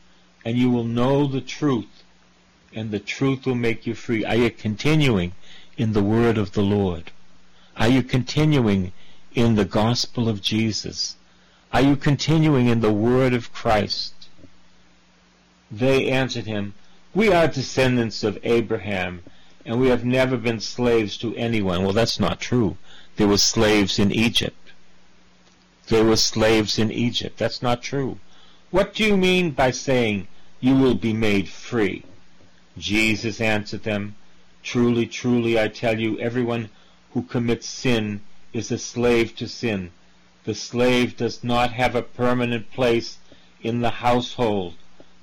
and 0.44 0.56
you 0.56 0.70
will 0.70 0.84
know 0.84 1.26
the 1.26 1.42
truth, 1.42 2.02
and 2.72 2.90
the 2.90 2.98
truth 2.98 3.44
will 3.44 3.54
make 3.54 3.86
you 3.86 3.94
free. 3.94 4.24
Are 4.24 4.34
you 4.34 4.50
continuing 4.50 5.32
in 5.76 5.92
the 5.92 6.02
word 6.02 6.38
of 6.38 6.52
the 6.52 6.62
Lord? 6.62 7.12
Are 7.76 7.88
you 7.88 8.02
continuing 8.02 8.92
in 9.34 9.54
the 9.54 9.66
gospel 9.66 10.28
of 10.28 10.40
Jesus? 10.40 11.16
Are 11.72 11.82
you 11.82 11.96
continuing 11.96 12.68
in 12.68 12.80
the 12.80 12.92
word 12.92 13.34
of 13.34 13.52
Christ? 13.52 14.14
They 15.70 16.08
answered 16.08 16.46
him, 16.46 16.72
We 17.14 17.32
are 17.32 17.48
descendants 17.48 18.24
of 18.24 18.38
Abraham, 18.44 19.22
and 19.66 19.78
we 19.78 19.88
have 19.88 20.04
never 20.04 20.36
been 20.36 20.60
slaves 20.60 21.18
to 21.18 21.34
anyone. 21.36 21.82
Well, 21.82 21.92
that's 21.92 22.20
not 22.20 22.40
true. 22.40 22.78
There 23.16 23.28
were 23.28 23.38
slaves 23.38 23.98
in 23.98 24.10
Egypt. 24.10 24.56
There 25.88 26.04
were 26.04 26.16
slaves 26.16 26.78
in 26.78 26.90
Egypt. 26.90 27.38
That's 27.38 27.62
not 27.62 27.82
true. 27.82 28.18
What 28.70 28.94
do 28.94 29.04
you 29.04 29.16
mean 29.16 29.50
by 29.50 29.70
saying 29.70 30.28
you 30.60 30.76
will 30.76 30.94
be 30.94 31.12
made 31.12 31.48
free? 31.48 32.04
Jesus 32.76 33.40
answered 33.40 33.84
them, 33.84 34.16
Truly, 34.62 35.06
truly, 35.06 35.60
I 35.60 35.68
tell 35.68 36.00
you, 36.00 36.18
everyone 36.18 36.70
who 37.12 37.22
commits 37.22 37.68
sin 37.68 38.20
is 38.52 38.70
a 38.70 38.78
slave 38.78 39.36
to 39.36 39.46
sin. 39.46 39.90
The 40.44 40.54
slave 40.54 41.16
does 41.16 41.44
not 41.44 41.72
have 41.72 41.94
a 41.94 42.02
permanent 42.02 42.72
place 42.72 43.18
in 43.62 43.80
the 43.80 43.90
household 43.90 44.74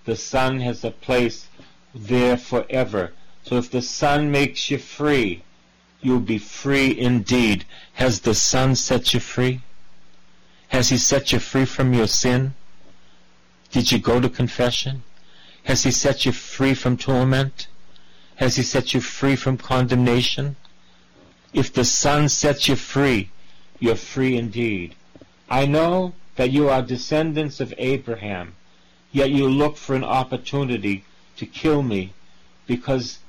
the 0.03 0.15
Son 0.15 0.61
has 0.61 0.83
a 0.83 0.91
place 0.91 1.47
there 1.93 2.35
forever. 2.35 3.13
So 3.43 3.57
if 3.57 3.69
the 3.69 3.81
Son 3.81 4.31
makes 4.31 4.71
you 4.71 4.79
free, 4.79 5.43
you'll 6.01 6.19
be 6.19 6.39
free 6.39 6.97
indeed. 6.97 7.65
Has 7.93 8.21
the 8.21 8.33
Son 8.33 8.75
set 8.75 9.13
you 9.13 9.19
free? 9.19 9.61
Has 10.71 10.89
He 10.89 10.97
set 10.97 11.31
you 11.31 11.39
free 11.39 11.65
from 11.65 11.93
your 11.93 12.07
sin? 12.07 12.53
Did 13.71 13.91
you 13.91 13.99
go 13.99 14.19
to 14.19 14.29
confession? 14.29 15.03
Has 15.63 15.83
He 15.83 15.91
set 15.91 16.25
you 16.25 16.31
free 16.31 16.73
from 16.73 16.97
torment? 16.97 17.67
Has 18.35 18.55
He 18.55 18.63
set 18.63 18.93
you 18.93 19.01
free 19.01 19.35
from 19.35 19.57
condemnation? 19.57 20.55
If 21.53 21.71
the 21.71 21.85
Son 21.85 22.27
sets 22.27 22.67
you 22.67 22.75
free, 22.75 23.29
you're 23.79 23.95
free 23.95 24.35
indeed. 24.35 24.95
I 25.49 25.65
know 25.65 26.13
that 26.35 26.51
you 26.51 26.69
are 26.69 26.81
descendants 26.81 27.59
of 27.59 27.73
Abraham, 27.77 28.55
Yet 29.11 29.31
you 29.31 29.49
look 29.49 29.75
for 29.75 29.95
an 29.95 30.05
opportunity 30.05 31.03
to 31.35 31.45
kill 31.45 31.83
me 31.83 32.13
because 32.65 33.19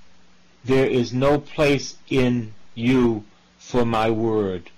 there 0.64 0.86
is 0.86 1.12
no 1.12 1.40
place 1.40 1.96
in 2.08 2.54
you 2.74 3.24
for 3.58 3.84
my 3.84 4.10
word. 4.10 4.70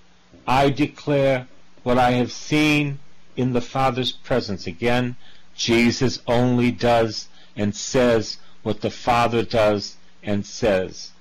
I 0.47 0.71
declare 0.71 1.47
what 1.85 1.99
I 1.99 2.13
have 2.13 2.31
seen 2.31 2.97
in 3.37 3.53
the 3.53 3.61
Father's 3.61 4.11
presence. 4.11 4.65
Again, 4.65 5.15
Jesus 5.55 6.19
only 6.25 6.71
does 6.71 7.27
and 7.55 7.75
says 7.75 8.39
what 8.63 8.81
the 8.81 8.89
Father 8.89 9.43
does 9.43 9.95
and 10.23 10.43
says. 10.43 11.11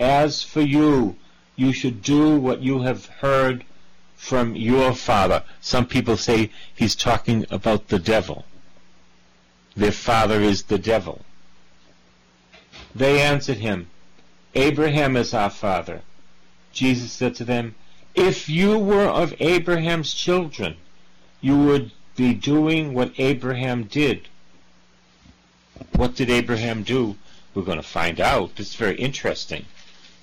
As 0.00 0.42
for 0.42 0.62
you, 0.62 1.16
you 1.54 1.74
should 1.74 2.00
do 2.00 2.38
what 2.38 2.62
you 2.62 2.80
have 2.80 3.04
heard 3.06 3.66
from 4.14 4.56
your 4.56 4.94
Father. 4.94 5.44
Some 5.60 5.84
people 5.84 6.16
say 6.16 6.50
he's 6.74 6.96
talking 6.96 7.44
about 7.50 7.88
the 7.88 7.98
devil. 7.98 8.46
Their 9.76 9.92
father 9.92 10.40
is 10.40 10.62
the 10.62 10.78
devil. 10.78 11.20
They 12.94 13.20
answered 13.20 13.58
him, 13.58 13.88
Abraham 14.54 15.14
is 15.14 15.34
our 15.34 15.50
father. 15.50 16.00
Jesus 16.72 17.12
said 17.12 17.34
to 17.34 17.44
them, 17.44 17.74
If 18.16 18.48
you 18.48 18.78
were 18.78 19.06
of 19.06 19.34
Abraham's 19.40 20.14
children, 20.14 20.78
you 21.42 21.56
would 21.56 21.92
be 22.16 22.32
doing 22.32 22.94
what 22.94 23.12
Abraham 23.18 23.84
did. 23.84 24.28
What 25.94 26.16
did 26.16 26.30
Abraham 26.30 26.82
do? 26.82 27.16
We're 27.54 27.62
going 27.62 27.76
to 27.76 27.82
find 27.82 28.18
out. 28.18 28.52
It's 28.56 28.74
very 28.74 28.96
interesting. 28.96 29.66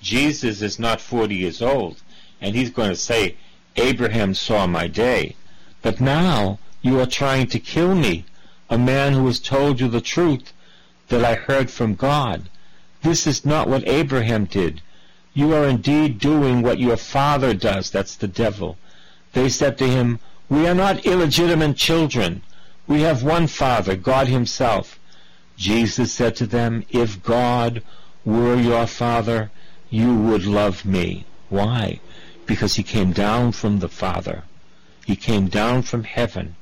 Jesus 0.02 0.60
is 0.60 0.78
not 0.78 1.00
40 1.00 1.36
years 1.36 1.62
old. 1.62 2.02
and 2.40 2.54
he's 2.54 2.70
going 2.70 2.90
to 2.90 2.96
say, 2.96 3.36
Abraham 3.76 4.34
saw 4.34 4.66
my 4.66 4.86
day. 4.86 5.36
But 5.80 6.00
now 6.00 6.58
you 6.82 7.00
are 7.00 7.06
trying 7.06 7.46
to 7.46 7.58
kill 7.58 7.94
me, 7.94 8.24
a 8.68 8.76
man 8.76 9.14
who 9.14 9.26
has 9.26 9.38
told 9.38 9.80
you 9.80 9.88
the 9.88 10.00
truth 10.00 10.52
that 11.08 11.24
I 11.24 11.34
heard 11.34 11.70
from 11.70 11.94
God. 11.94 12.50
This 13.02 13.26
is 13.26 13.44
not 13.44 13.68
what 13.68 13.86
Abraham 13.86 14.44
did. 14.46 14.82
You 15.34 15.52
are 15.52 15.66
indeed 15.66 16.18
doing 16.20 16.62
what 16.62 16.78
your 16.78 16.96
father 16.96 17.54
does. 17.54 17.90
That's 17.90 18.14
the 18.14 18.28
devil. 18.28 18.78
They 19.32 19.48
said 19.48 19.76
to 19.78 19.88
him, 19.88 20.20
We 20.48 20.66
are 20.68 20.74
not 20.74 21.04
illegitimate 21.04 21.76
children. 21.76 22.42
We 22.86 23.00
have 23.02 23.22
one 23.22 23.46
Father, 23.48 23.96
God 23.96 24.28
Himself. 24.28 24.98
Jesus 25.56 26.12
said 26.12 26.36
to 26.36 26.46
them, 26.46 26.84
If 26.90 27.22
God 27.22 27.82
were 28.24 28.56
your 28.56 28.86
Father, 28.86 29.50
you 29.90 30.14
would 30.14 30.44
love 30.44 30.84
me. 30.84 31.24
Why? 31.48 32.00
Because 32.46 32.74
He 32.74 32.82
came 32.82 33.12
down 33.12 33.52
from 33.52 33.80
the 33.80 33.88
Father. 33.88 34.44
He 35.04 35.16
came 35.16 35.48
down 35.48 35.82
from 35.82 36.04
heaven 36.04 36.56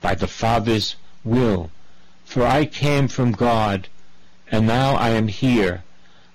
by 0.00 0.14
the 0.14 0.28
Father's 0.28 0.96
will. 1.24 1.70
For 2.24 2.46
I 2.46 2.64
came 2.64 3.08
from 3.08 3.32
God, 3.32 3.88
and 4.50 4.66
now 4.66 4.94
I 4.94 5.10
am 5.10 5.28
here. 5.28 5.82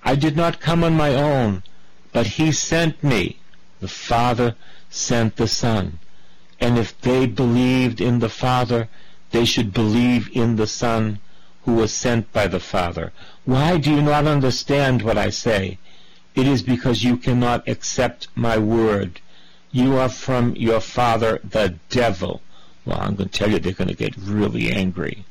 I 0.05 0.15
did 0.15 0.37
not 0.37 0.61
come 0.61 0.83
on 0.83 0.95
my 0.95 1.13
own, 1.13 1.63
but 2.13 2.27
He 2.27 2.53
sent 2.53 3.03
me. 3.03 3.39
The 3.81 3.89
Father 3.89 4.55
sent 4.89 5.35
the 5.35 5.47
Son 5.47 5.99
and 6.59 6.77
if 6.77 6.99
they 7.01 7.25
believed 7.25 7.99
in 7.99 8.19
the 8.19 8.29
Father, 8.29 8.87
they 9.31 9.45
should 9.45 9.73
believe 9.73 10.29
in 10.35 10.55
the 10.55 10.67
Son 10.67 11.19
who 11.63 11.73
was 11.75 11.93
sent 11.93 12.31
by 12.31 12.47
the 12.47 12.59
Father. 12.59 13.11
Why 13.43 13.77
do 13.77 13.91
you 13.91 14.01
not 14.01 14.25
understand 14.25 15.01
what 15.01 15.17
I 15.17 15.29
say? 15.29 15.77
It 16.33 16.47
is 16.47 16.61
because 16.61 17.03
you 17.03 17.17
cannot 17.17 17.67
accept 17.67 18.27
my 18.35 18.57
word. 18.57 19.19
You 19.71 19.97
are 19.97 20.09
from 20.09 20.55
your 20.55 20.79
father, 20.79 21.39
the 21.43 21.75
devil. 21.89 22.41
Well, 22.85 22.99
I'm 22.99 23.15
going 23.15 23.29
to 23.29 23.37
tell 23.37 23.51
you 23.51 23.59
they're 23.59 23.73
going 23.73 23.89
to 23.89 23.95
get 23.95 24.15
really 24.17 24.71
angry. 24.71 25.25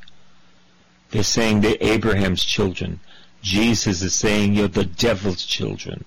They're 1.11 1.23
saying 1.23 1.61
they're 1.61 1.77
Abraham's 1.79 2.43
children. 2.43 2.99
Jesus 3.45 4.01
is 4.01 4.15
saying 4.15 4.55
you're 4.55 4.67
the 4.67 4.85
devil's 4.85 5.45
children. 5.45 6.03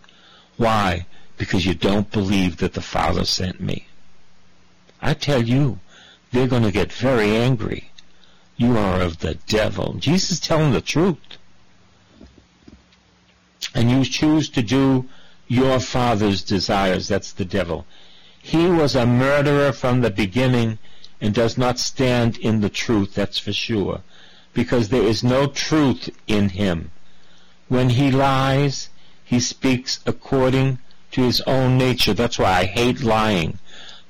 Why? 0.57 1.07
Because 1.37 1.65
you 1.65 1.73
don't 1.73 2.11
believe 2.11 2.57
that 2.57 2.73
the 2.73 2.83
Father 2.83 3.25
sent 3.25 3.61
me. 3.61 3.87
I 5.01 5.15
tell 5.15 5.45
you, 5.45 5.79
they're 6.33 6.49
going 6.49 6.65
to 6.65 6.73
get 6.73 6.93
very 6.93 7.37
angry. 7.37 7.93
You 8.57 8.77
are 8.77 9.01
of 9.01 9.21
the 9.21 9.35
devil. 9.47 9.95
Jesus 9.95 10.33
is 10.33 10.41
telling 10.41 10.73
the 10.73 10.81
truth. 10.81 11.39
And 13.73 13.89
you 13.89 14.05
choose 14.05 14.49
to 14.49 14.63
do 14.63 15.09
your 15.47 15.79
father's 15.79 16.43
desires. 16.43 17.07
That's 17.07 17.31
the 17.31 17.45
devil. 17.45 17.87
He 18.43 18.67
was 18.67 18.97
a 18.97 19.07
murderer 19.07 19.71
from 19.71 20.01
the 20.01 20.11
beginning 20.11 20.79
and 21.21 21.33
does 21.33 21.57
not 21.57 21.79
stand 21.79 22.37
in 22.39 22.63
the 22.63 22.69
truth, 22.69 23.15
that's 23.15 23.39
for 23.39 23.53
sure, 23.53 24.01
because 24.55 24.89
there 24.89 25.05
is 25.05 25.23
no 25.23 25.47
truth 25.47 26.11
in 26.27 26.49
him. 26.49 26.91
When 27.69 27.91
he 27.91 28.11
lies, 28.11 28.89
he 29.25 29.41
speaks 29.41 30.01
according 30.07 30.79
to 31.13 31.23
his 31.23 31.41
own 31.43 31.79
nature. 31.79 32.15
That's 32.15 32.39
why 32.39 32.61
I 32.61 32.65
hate 32.65 33.03
lying 33.03 33.59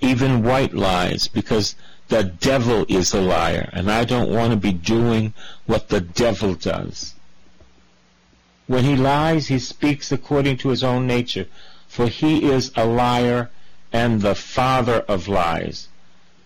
even 0.00 0.42
white 0.42 0.74
lies, 0.74 1.28
because 1.28 1.74
the 2.08 2.22
devil 2.22 2.86
is 2.88 3.12
a 3.12 3.20
liar, 3.20 3.68
and 3.72 3.90
I 3.90 4.04
don't 4.04 4.32
want 4.32 4.52
to 4.52 4.56
be 4.56 4.72
doing 4.72 5.34
what 5.66 5.88
the 5.88 6.00
devil 6.00 6.54
does. 6.54 7.14
When 8.66 8.84
he 8.84 8.96
lies, 8.96 9.48
he 9.48 9.58
speaks 9.58 10.12
according 10.12 10.58
to 10.58 10.68
his 10.68 10.84
own 10.84 11.06
nature, 11.06 11.46
for 11.88 12.06
he 12.06 12.44
is 12.44 12.70
a 12.76 12.86
liar 12.86 13.50
and 13.92 14.20
the 14.20 14.34
father 14.34 15.00
of 15.08 15.26
lies. 15.28 15.88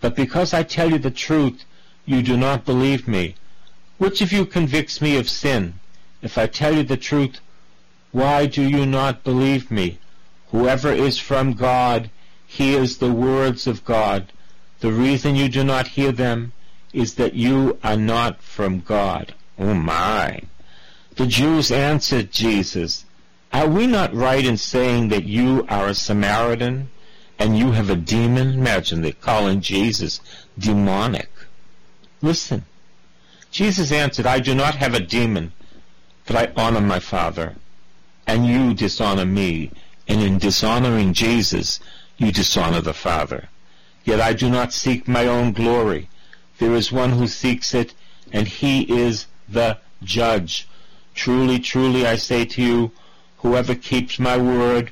But 0.01 0.15
because 0.15 0.53
I 0.53 0.63
tell 0.63 0.91
you 0.91 0.97
the 0.97 1.11
truth, 1.11 1.63
you 2.05 2.21
do 2.21 2.37
not 2.37 2.65
believe 2.65 3.07
me. 3.07 3.35
Which 3.97 4.21
of 4.21 4.31
you 4.31 4.45
convicts 4.45 5.01
me 5.01 5.17
of 5.17 5.29
sin? 5.29 5.75
If 6.23 6.37
I 6.37 6.47
tell 6.47 6.73
you 6.73 6.83
the 6.83 6.97
truth, 6.97 7.41
why 8.13 8.45
do 8.45 8.63
you 8.63 8.85
not 8.85 9.25
believe 9.25 9.69
me? 9.69 9.99
Whoever 10.51 10.91
is 10.91 11.19
from 11.19 11.53
God 11.53 12.09
hears 12.47 12.97
the 12.97 13.11
words 13.11 13.67
of 13.67 13.83
God. 13.83 14.31
The 14.79 14.91
reason 14.91 15.35
you 15.35 15.49
do 15.49 15.63
not 15.65 15.87
hear 15.89 16.13
them 16.13 16.53
is 16.93 17.15
that 17.15 17.33
you 17.33 17.77
are 17.83 17.97
not 17.97 18.41
from 18.41 18.79
God. 18.79 19.33
Oh 19.59 19.73
my. 19.73 20.39
The 21.15 21.27
Jews 21.27 21.71
answered 21.71 22.31
Jesus, 22.31 23.03
Are 23.51 23.67
we 23.67 23.85
not 23.85 24.13
right 24.13 24.45
in 24.45 24.57
saying 24.57 25.09
that 25.09 25.25
you 25.25 25.65
are 25.67 25.87
a 25.87 25.93
Samaritan 25.93 26.89
and 27.37 27.57
you 27.57 27.71
have 27.71 27.89
a 27.89 27.95
demon? 27.95 28.53
Imagine 28.53 29.01
they're 29.01 29.11
calling 29.11 29.59
Jesus 29.59 30.21
demonic. 30.57 31.29
Listen. 32.21 32.63
Jesus 33.51 33.91
answered, 33.91 34.25
I 34.25 34.39
do 34.39 34.55
not 34.55 34.75
have 34.75 34.93
a 34.93 34.99
demon, 34.99 35.53
but 36.25 36.35
I 36.35 36.61
honor 36.61 36.81
my 36.81 36.99
Father, 36.99 37.55
and 38.25 38.45
you 38.45 38.73
dishonor 38.73 39.25
me. 39.25 39.71
And 40.07 40.21
in 40.21 40.37
dishonoring 40.37 41.13
Jesus, 41.13 41.79
you 42.17 42.31
dishonor 42.31 42.81
the 42.81 42.93
Father. 42.93 43.49
Yet 44.03 44.19
I 44.19 44.33
do 44.33 44.49
not 44.49 44.73
seek 44.73 45.07
my 45.07 45.27
own 45.27 45.53
glory. 45.53 46.09
There 46.59 46.75
is 46.75 46.91
one 46.91 47.11
who 47.11 47.27
seeks 47.27 47.73
it, 47.73 47.93
and 48.31 48.47
he 48.47 48.81
is 48.83 49.27
the 49.47 49.77
judge. 50.03 50.67
Truly, 51.15 51.59
truly, 51.59 52.05
I 52.05 52.17
say 52.17 52.45
to 52.45 52.61
you, 52.61 52.91
whoever 53.37 53.75
keeps 53.75 54.19
my 54.19 54.37
word 54.37 54.91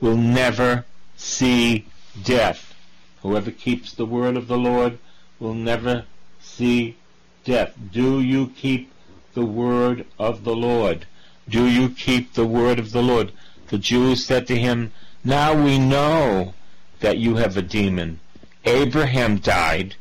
will 0.00 0.16
never 0.16 0.84
see 1.16 1.86
death. 2.22 2.74
Whoever 3.22 3.50
keeps 3.50 3.92
the 3.92 4.06
word 4.06 4.36
of 4.36 4.46
the 4.46 4.58
Lord 4.58 4.98
will 5.38 5.54
never 5.54 6.04
see 6.40 6.96
death. 7.44 7.74
Do 7.92 8.20
you 8.20 8.48
keep 8.48 8.90
the 9.34 9.44
word 9.44 10.06
of 10.18 10.44
the 10.44 10.54
Lord? 10.54 11.06
Do 11.48 11.66
you 11.66 11.88
keep 11.90 12.34
the 12.34 12.46
word 12.46 12.78
of 12.78 12.92
the 12.92 13.02
Lord? 13.02 13.32
The 13.68 13.78
Jews 13.78 14.24
said 14.24 14.46
to 14.48 14.58
him, 14.58 14.92
Now 15.24 15.54
we 15.54 15.78
know 15.78 16.54
that 17.00 17.18
you 17.18 17.36
have 17.36 17.56
a 17.56 17.62
demon. 17.62 18.20
Abraham 18.64 19.38
died, 19.38 19.94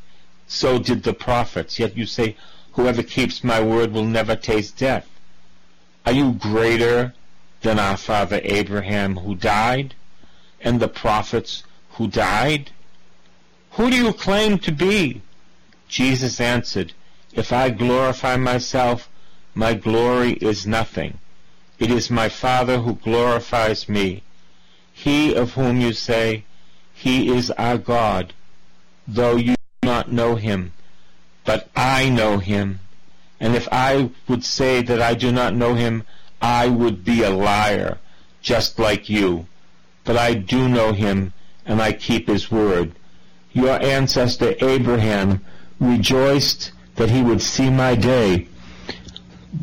so 0.47 0.79
did 0.79 1.03
the 1.03 1.13
prophets, 1.13 1.79
yet 1.79 1.95
you 1.95 2.05
say, 2.05 2.35
Whoever 2.73 3.03
keeps 3.03 3.43
my 3.43 3.61
word 3.61 3.91
will 3.91 4.05
never 4.05 4.35
taste 4.35 4.77
death. 4.77 5.07
Are 6.05 6.11
you 6.11 6.33
greater 6.33 7.13
than 7.61 7.77
our 7.77 7.97
father 7.97 8.41
Abraham 8.43 9.17
who 9.17 9.35
died, 9.35 9.95
and 10.61 10.79
the 10.79 10.87
prophets 10.87 11.63
who 11.91 12.07
died? 12.07 12.71
Who 13.71 13.89
do 13.89 13.95
you 13.95 14.13
claim 14.13 14.59
to 14.59 14.71
be? 14.71 15.21
Jesus 15.87 16.39
answered, 16.39 16.93
If 17.33 17.51
I 17.51 17.69
glorify 17.69 18.35
myself, 18.35 19.09
my 19.59 19.73
glory 19.73 20.31
is 20.51 20.65
nothing. 20.65 21.19
It 21.79 21.91
is 21.91 22.09
my 22.09 22.29
Father 22.29 22.77
who 22.79 22.95
glorifies 22.95 23.89
me. 23.89 24.23
He 24.93 25.35
of 25.35 25.55
whom 25.55 25.81
you 25.81 25.91
say, 25.91 26.45
he 26.93 27.27
is 27.37 27.51
our 27.51 27.77
God, 27.77 28.33
though 29.05 29.35
you 29.35 29.55
do 29.81 29.87
not 29.89 30.13
know 30.13 30.35
him, 30.35 30.71
but 31.43 31.69
I 31.75 32.09
know 32.09 32.37
him. 32.37 32.79
And 33.41 33.53
if 33.53 33.67
I 33.69 34.11
would 34.29 34.45
say 34.45 34.81
that 34.81 35.01
I 35.01 35.13
do 35.13 35.29
not 35.29 35.55
know 35.55 35.73
him, 35.73 36.03
I 36.41 36.69
would 36.69 37.03
be 37.03 37.23
a 37.23 37.29
liar, 37.29 37.97
just 38.41 38.79
like 38.79 39.09
you. 39.09 39.45
But 40.05 40.15
I 40.15 40.35
do 40.35 40.69
know 40.69 40.93
him, 40.93 41.33
and 41.65 41.81
I 41.81 41.91
keep 41.91 42.27
his 42.27 42.49
word. 42.49 42.93
Your 43.51 43.81
ancestor 43.81 44.55
Abraham 44.61 45.43
rejoiced 45.81 46.71
that 46.95 47.09
he 47.09 47.21
would 47.21 47.41
see 47.41 47.69
my 47.69 47.95
day. 47.95 48.48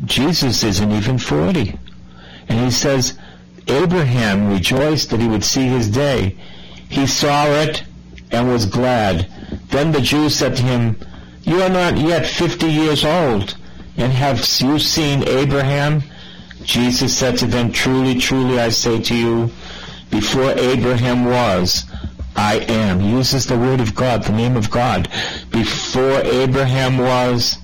Jesus 0.05 0.63
isn't 0.63 0.91
even 0.91 1.17
40. 1.17 1.77
And 2.49 2.59
he 2.59 2.71
says, 2.71 3.17
Abraham 3.67 4.49
rejoiced 4.49 5.09
that 5.09 5.19
he 5.19 5.27
would 5.27 5.43
see 5.43 5.67
his 5.67 5.89
day. 5.89 6.37
He 6.89 7.05
saw 7.07 7.45
it 7.47 7.83
and 8.31 8.47
was 8.47 8.65
glad. 8.65 9.29
Then 9.69 9.91
the 9.91 10.01
Jews 10.01 10.35
said 10.35 10.55
to 10.57 10.63
him, 10.63 10.97
You 11.43 11.61
are 11.61 11.69
not 11.69 11.97
yet 11.97 12.25
fifty 12.25 12.67
years 12.67 13.03
old, 13.03 13.57
and 13.97 14.11
have 14.11 14.39
you 14.59 14.79
seen 14.79 15.27
Abraham? 15.27 16.03
Jesus 16.63 17.15
said 17.15 17.37
to 17.37 17.45
them, 17.45 17.71
Truly, 17.71 18.15
truly, 18.15 18.59
I 18.59 18.69
say 18.69 19.01
to 19.01 19.15
you, 19.15 19.51
before 20.09 20.51
Abraham 20.51 21.25
was, 21.25 21.85
I 22.35 22.59
am. 22.59 22.99
He 22.99 23.09
uses 23.09 23.45
the 23.45 23.57
word 23.57 23.81
of 23.81 23.95
God, 23.95 24.23
the 24.23 24.31
name 24.31 24.55
of 24.55 24.69
God. 24.69 25.09
Before 25.51 26.21
Abraham 26.21 26.97
was, 26.97 27.57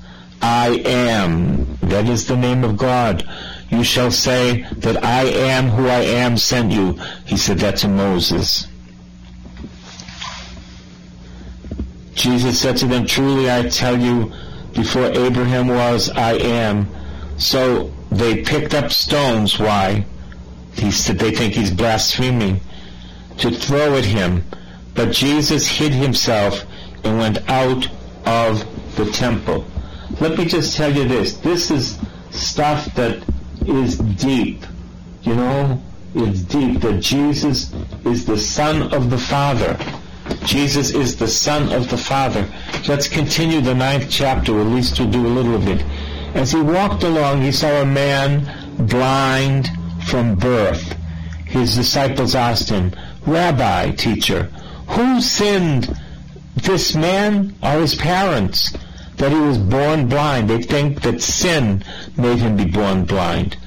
I 0.43 0.82
am. 0.86 1.77
That 1.77 2.10
is 2.10 2.27
the 2.27 2.36
name 2.36 2.65
of 2.65 2.75
God. 2.75 3.23
You 3.69 3.82
shall 3.82 4.12
say 4.12 4.63
that 4.79 5.01
I 5.01 5.23
am 5.23 5.69
who 5.69 5.88
I 5.88 6.01
am 6.01 6.38
sent 6.38 6.73
you. 6.73 6.99
He 7.25 7.38
said 7.38 7.60
that 7.60 7.77
to 7.77 7.88
Moses. 7.88 8.67
Jesus 12.13 12.60
said 12.60 12.75
to 12.77 12.88
them, 12.88 13.06
Truly 13.06 13.49
I 13.49 13.69
tell 13.69 13.97
you, 13.97 14.34
before 14.73 15.06
Abraham 15.06 15.69
was, 15.69 16.10
I 16.10 16.34
am. 16.34 16.89
So 17.38 17.93
they 18.12 18.43
picked 18.43 18.73
up 18.73 18.91
stones. 18.91 19.58
Why? 19.58 20.06
He 20.73 20.91
said 20.91 21.19
they 21.19 21.32
think 21.32 21.53
he's 21.53 21.71
blaspheming. 21.71 22.60
to 23.38 23.49
throw 23.49 23.95
at 23.95 24.06
him, 24.06 24.43
but 24.93 25.12
Jesus 25.12 25.67
hid 25.67 25.93
himself 25.93 26.65
and 27.03 27.17
went 27.17 27.49
out 27.49 27.88
of 28.25 28.95
the 28.95 29.10
temple. 29.12 29.65
Let 30.21 30.38
me 30.38 30.45
just 30.45 30.76
tell 30.76 30.93
you 30.93 31.08
this. 31.08 31.38
This 31.38 31.71
is 31.71 31.99
stuff 32.32 32.86
that 32.95 33.23
is 33.65 33.97
deep. 33.97 34.63
You 35.23 35.36
know, 35.36 35.82
it's 36.15 36.41
deep 36.41 36.82
that 36.82 37.02
Jesus 37.02 37.73
is 38.06 38.26
the 38.26 38.38
Son 38.38 38.93
of 38.93 39.10
the 39.10 39.17
Father. 39.17 39.78
Jesus 40.45 40.91
is 40.91 41.15
the 41.17 41.28
Son 41.28 41.71
of 41.73 41.89
the 41.89 41.97
Father. 41.97 42.47
Let's 42.88 43.08
continue 43.08 43.62
the 43.62 43.73
ninth 43.73 44.08
chapter, 44.10 44.60
at 44.60 44.67
least 44.67 44.99
we'll 44.99 45.10
do 45.10 45.26
a 45.26 45.28
little 45.28 45.56
of 45.56 45.67
it. 45.67 45.82
As 46.36 46.52
he 46.52 46.62
walked 46.62 47.04
along, 47.04 47.41
he 47.41 47.52
saw 47.52 47.82
a 47.82 47.86
man 47.86 48.47
blind 48.88 49.69
from 50.08 50.36
birth. 50.36 50.95
His 51.45 51.76
disciples 51.76 52.36
asked 52.36 52.69
him, 52.69 52.93
Rabbi, 53.26 53.91
teacher, 53.91 54.43
who 54.88 55.21
sinned, 55.21 55.95
this 56.56 56.95
man 56.95 57.56
or 57.62 57.80
his 57.80 57.95
parents, 57.95 58.76
that 59.17 59.32
he 59.32 59.39
was 59.39 59.58
born 59.58 60.08
blind? 60.08 60.49
They 60.49 60.62
think 60.62 61.02
that 61.02 61.21
sin 61.21 61.84
made 62.17 62.39
him 62.39 62.56
be 62.56 62.65
born 62.65 63.06
blind. 63.06 63.58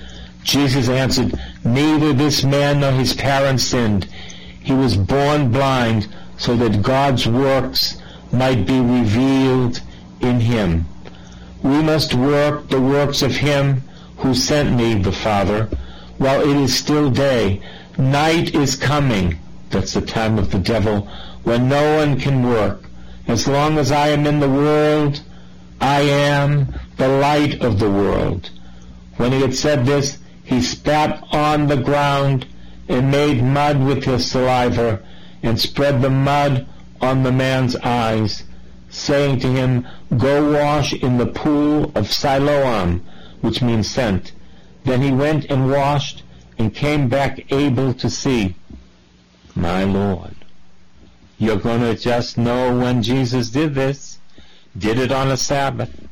Jesus 0.43 0.89
answered, 0.89 1.39
Neither 1.65 2.13
this 2.13 2.45
man 2.45 2.81
nor 2.81 2.93
his 2.93 3.15
parents 3.15 3.65
sinned. 3.65 4.05
He 4.63 4.73
was 4.73 4.97
born 4.97 5.51
blind 5.51 6.09
so 6.39 6.57
that 6.57 6.83
God's 6.83 7.27
works 7.27 7.97
might 8.33 8.67
be 8.67 8.79
revealed 8.81 9.81
in 10.21 10.41
him. 10.41 10.85
We 11.63 11.83
must 11.83 12.15
work 12.15 12.69
the 12.69 12.81
works 12.81 13.23
of 13.23 13.35
him 13.35 13.83
who 14.19 14.35
sent 14.35 14.77
me, 14.77 14.95
the 14.95 15.13
Father, 15.13 15.69
while 16.19 16.41
it 16.41 16.57
is 16.57 16.77
still 16.77 17.11
day. 17.11 17.61
Night 17.99 18.55
is 18.55 18.77
coming, 18.77 19.39
that's 19.71 19.95
the 19.95 20.01
time 20.01 20.39
of 20.39 20.51
the 20.51 20.59
devil, 20.59 21.09
when 21.43 21.69
no 21.69 21.97
one 21.97 22.21
can 22.21 22.49
work. 22.49 22.85
As 23.27 23.49
long 23.49 23.79
as 23.79 23.91
I 23.91 24.09
am 24.09 24.27
in 24.27 24.39
the 24.39 24.49
world, 24.49 25.23
I 25.81 26.01
am 26.03 26.75
the 26.97 27.09
light 27.09 27.63
of 27.63 27.79
the 27.79 27.91
world. 27.91 28.51
When 29.17 29.33
he 29.33 29.41
had 29.41 29.55
said 29.55 29.87
this, 29.87 30.19
he 30.45 30.63
spat 30.63 31.23
on 31.33 31.67
the 31.67 31.77
ground 31.77 32.47
and 32.89 33.11
made 33.11 33.43
mud 33.43 33.83
with 33.85 34.05
his 34.05 34.31
saliva 34.31 35.03
and 35.43 35.61
spread 35.61 36.03
the 36.03 36.11
mud 36.11 36.67
on 37.01 37.23
the 37.23 37.33
man's 37.33 37.77
eyes, 37.77 38.45
saying 38.89 39.41
to 39.41 39.49
him, 39.49 39.87
Go 40.17 40.53
wash 40.53 40.93
in 40.93 41.19
the 41.19 41.27
pool 41.27 41.93
of 41.95 42.13
Siloam, 42.13 43.05
which 43.41 43.61
means 43.63 43.91
sent. 43.91 44.33
Then 44.85 45.03
he 45.03 45.11
went 45.11 45.47
and 45.47 45.71
washed 45.71 46.23
and 46.59 46.75
came 46.75 47.09
back 47.09 47.53
able 47.53 47.93
to 47.95 48.09
see. 48.09 48.55
My 49.55 49.85
Lord, 49.85 50.35
you're 51.39 51.57
going 51.57 51.81
to 51.81 51.97
just 51.97 52.39
know 52.39 52.77
when 52.79 53.03
Jesus 53.03 53.51
did 53.51 53.75
this, 53.75 54.16
did 54.77 54.99
it 54.99 55.13
on 55.13 55.31
a 55.31 55.37
Sabbath, 55.37 56.09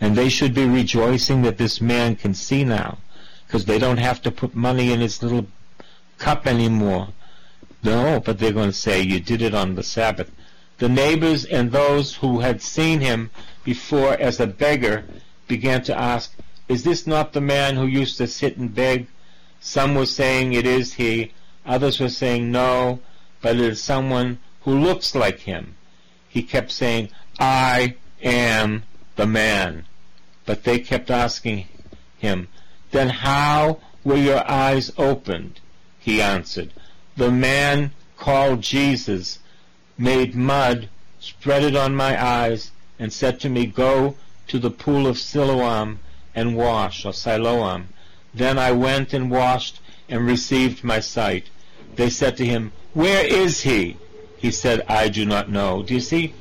and 0.00 0.16
they 0.16 0.28
should 0.28 0.54
be 0.54 0.66
rejoicing 0.66 1.42
that 1.42 1.58
this 1.58 1.80
man 1.80 2.16
can 2.16 2.34
see 2.34 2.64
now 2.64 2.98
because 3.46 3.64
they 3.64 3.78
don't 3.78 3.98
have 3.98 4.20
to 4.22 4.30
put 4.30 4.54
money 4.54 4.92
in 4.92 5.00
his 5.00 5.22
little 5.22 5.46
cup 6.18 6.46
anymore. 6.46 7.08
No, 7.82 8.20
but 8.20 8.38
they're 8.38 8.52
going 8.52 8.70
to 8.70 8.76
say, 8.76 9.00
you 9.02 9.20
did 9.20 9.42
it 9.42 9.54
on 9.54 9.74
the 9.74 9.82
Sabbath. 9.82 10.30
The 10.78 10.88
neighbors 10.88 11.44
and 11.44 11.70
those 11.70 12.16
who 12.16 12.40
had 12.40 12.60
seen 12.60 13.00
him 13.00 13.30
before 13.64 14.14
as 14.14 14.40
a 14.40 14.46
beggar 14.46 15.04
began 15.48 15.82
to 15.84 15.98
ask, 15.98 16.34
Is 16.68 16.82
this 16.82 17.06
not 17.06 17.32
the 17.32 17.40
man 17.40 17.76
who 17.76 17.86
used 17.86 18.18
to 18.18 18.26
sit 18.26 18.56
and 18.56 18.74
beg? 18.74 19.06
Some 19.60 19.94
were 19.94 20.06
saying 20.06 20.52
it 20.52 20.66
is 20.66 20.94
he, 20.94 21.32
others 21.64 21.98
were 22.00 22.08
saying 22.08 22.50
no, 22.50 23.00
but 23.40 23.56
it 23.56 23.62
is 23.62 23.82
someone 23.82 24.38
who 24.62 24.78
looks 24.78 25.14
like 25.14 25.40
him. 25.40 25.76
He 26.28 26.42
kept 26.42 26.70
saying, 26.70 27.10
I 27.38 27.96
am 28.22 28.84
the 29.16 29.26
man. 29.26 29.84
But 30.44 30.64
they 30.64 30.78
kept 30.78 31.10
asking 31.10 31.66
him, 32.18 32.48
then 32.90 33.08
how 33.08 33.80
were 34.04 34.16
your 34.16 34.48
eyes 34.48 34.92
opened? 34.96 35.60
He 35.98 36.22
answered, 36.22 36.72
The 37.16 37.30
man 37.30 37.90
called 38.16 38.62
Jesus 38.62 39.40
made 39.98 40.34
mud, 40.34 40.88
spread 41.18 41.64
it 41.64 41.76
on 41.76 41.94
my 41.94 42.22
eyes, 42.22 42.70
and 42.98 43.12
said 43.12 43.40
to 43.40 43.48
me, 43.48 43.66
Go 43.66 44.16
to 44.48 44.58
the 44.58 44.70
pool 44.70 45.06
of 45.06 45.18
Siloam 45.18 45.98
and 46.34 46.56
wash, 46.56 47.04
or 47.04 47.12
Siloam. 47.12 47.88
Then 48.32 48.58
I 48.58 48.72
went 48.72 49.12
and 49.12 49.30
washed 49.30 49.80
and 50.08 50.26
received 50.26 50.84
my 50.84 51.00
sight. 51.00 51.50
They 51.96 52.10
said 52.10 52.36
to 52.36 52.46
him, 52.46 52.72
Where 52.94 53.24
is 53.26 53.62
he? 53.62 53.96
He 54.36 54.50
said, 54.50 54.82
I 54.88 55.08
do 55.08 55.24
not 55.24 55.50
know. 55.50 55.82
Do 55.82 55.94
you 55.94 56.00
see? 56.00 56.34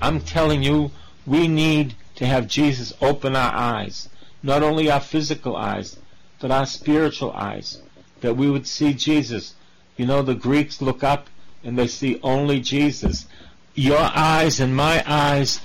I'm 0.00 0.20
telling 0.20 0.62
you, 0.62 0.90
we 1.26 1.48
need 1.48 1.94
to 2.16 2.26
have 2.26 2.46
Jesus 2.46 2.92
open 3.00 3.36
our 3.36 3.54
eyes 3.54 4.08
not 4.46 4.62
only 4.62 4.88
our 4.88 5.00
physical 5.00 5.56
eyes, 5.56 5.98
but 6.38 6.52
our 6.52 6.66
spiritual 6.66 7.32
eyes, 7.32 7.82
that 8.20 8.36
we 8.36 8.48
would 8.48 8.66
see 8.66 8.94
Jesus. 8.94 9.54
You 9.96 10.06
know, 10.06 10.22
the 10.22 10.36
Greeks 10.36 10.80
look 10.80 11.02
up 11.02 11.28
and 11.64 11.76
they 11.76 11.88
see 11.88 12.20
only 12.22 12.60
Jesus. 12.60 13.26
Your 13.74 14.10
eyes 14.14 14.60
and 14.60 14.76
my 14.76 15.02
eyes 15.04 15.60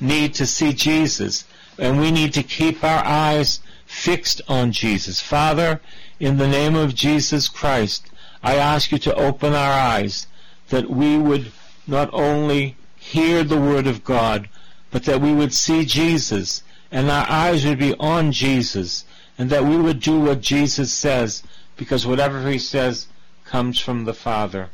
need 0.00 0.34
to 0.34 0.46
see 0.46 0.72
Jesus, 0.72 1.44
and 1.78 2.00
we 2.00 2.10
need 2.10 2.32
to 2.32 2.42
keep 2.42 2.82
our 2.82 3.04
eyes 3.04 3.60
fixed 3.84 4.40
on 4.48 4.72
Jesus. 4.72 5.20
Father, 5.20 5.80
in 6.18 6.38
the 6.38 6.48
name 6.48 6.74
of 6.74 6.94
Jesus 6.94 7.48
Christ, 7.48 8.10
I 8.42 8.56
ask 8.56 8.90
you 8.90 8.98
to 8.98 9.14
open 9.14 9.52
our 9.52 9.72
eyes 9.72 10.26
that 10.70 10.88
we 10.88 11.18
would 11.18 11.52
not 11.86 12.08
only 12.14 12.76
hear 13.12 13.44
the 13.44 13.60
Word 13.60 13.86
of 13.86 14.04
God, 14.04 14.48
but 14.90 15.04
that 15.04 15.20
we 15.20 15.32
would 15.32 15.52
see 15.52 15.84
Jesus 15.84 16.62
and 16.92 17.10
our 17.10 17.26
eyes 17.28 17.64
would 17.64 17.78
be 17.78 17.94
on 17.98 18.32
Jesus, 18.32 19.06
and 19.38 19.48
that 19.48 19.64
we 19.64 19.78
would 19.78 19.98
do 19.98 20.20
what 20.20 20.42
Jesus 20.42 20.92
says, 20.92 21.42
because 21.74 22.06
whatever 22.06 22.50
he 22.50 22.58
says 22.58 23.08
comes 23.46 23.80
from 23.80 24.04
the 24.04 24.12
Father. 24.12 24.68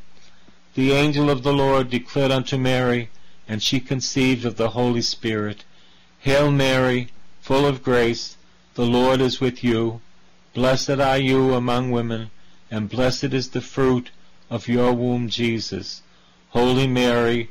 The 0.75 0.91
angel 0.93 1.31
of 1.31 1.45
the 1.45 1.53
Lord 1.53 1.91
declared 1.91 2.33
unto 2.33 2.59
Mary, 2.59 3.11
and 3.47 3.63
she 3.63 3.79
conceived 3.79 4.45
of 4.45 4.57
the 4.57 4.71
Holy 4.71 5.01
Spirit. 5.01 5.65
Hail 6.19 6.51
Mary, 6.51 7.11
full 7.41 7.65
of 7.65 7.85
grace, 7.85 8.37
the 8.75 8.85
Lord 8.85 9.21
is 9.21 9.41
with 9.41 9.63
you. 9.63 10.01
Blessed 10.55 10.99
are 10.99 11.19
you 11.19 11.55
among 11.55 11.93
women, 11.93 12.31
and 12.69 12.89
blessed 12.89 13.33
is 13.33 13.51
the 13.51 13.61
fruit 13.61 14.11
of 14.51 14.67
your 14.67 14.93
womb, 14.93 15.29
Jesus. 15.29 16.03
Holy 16.51 16.89
Mary, 16.89 17.51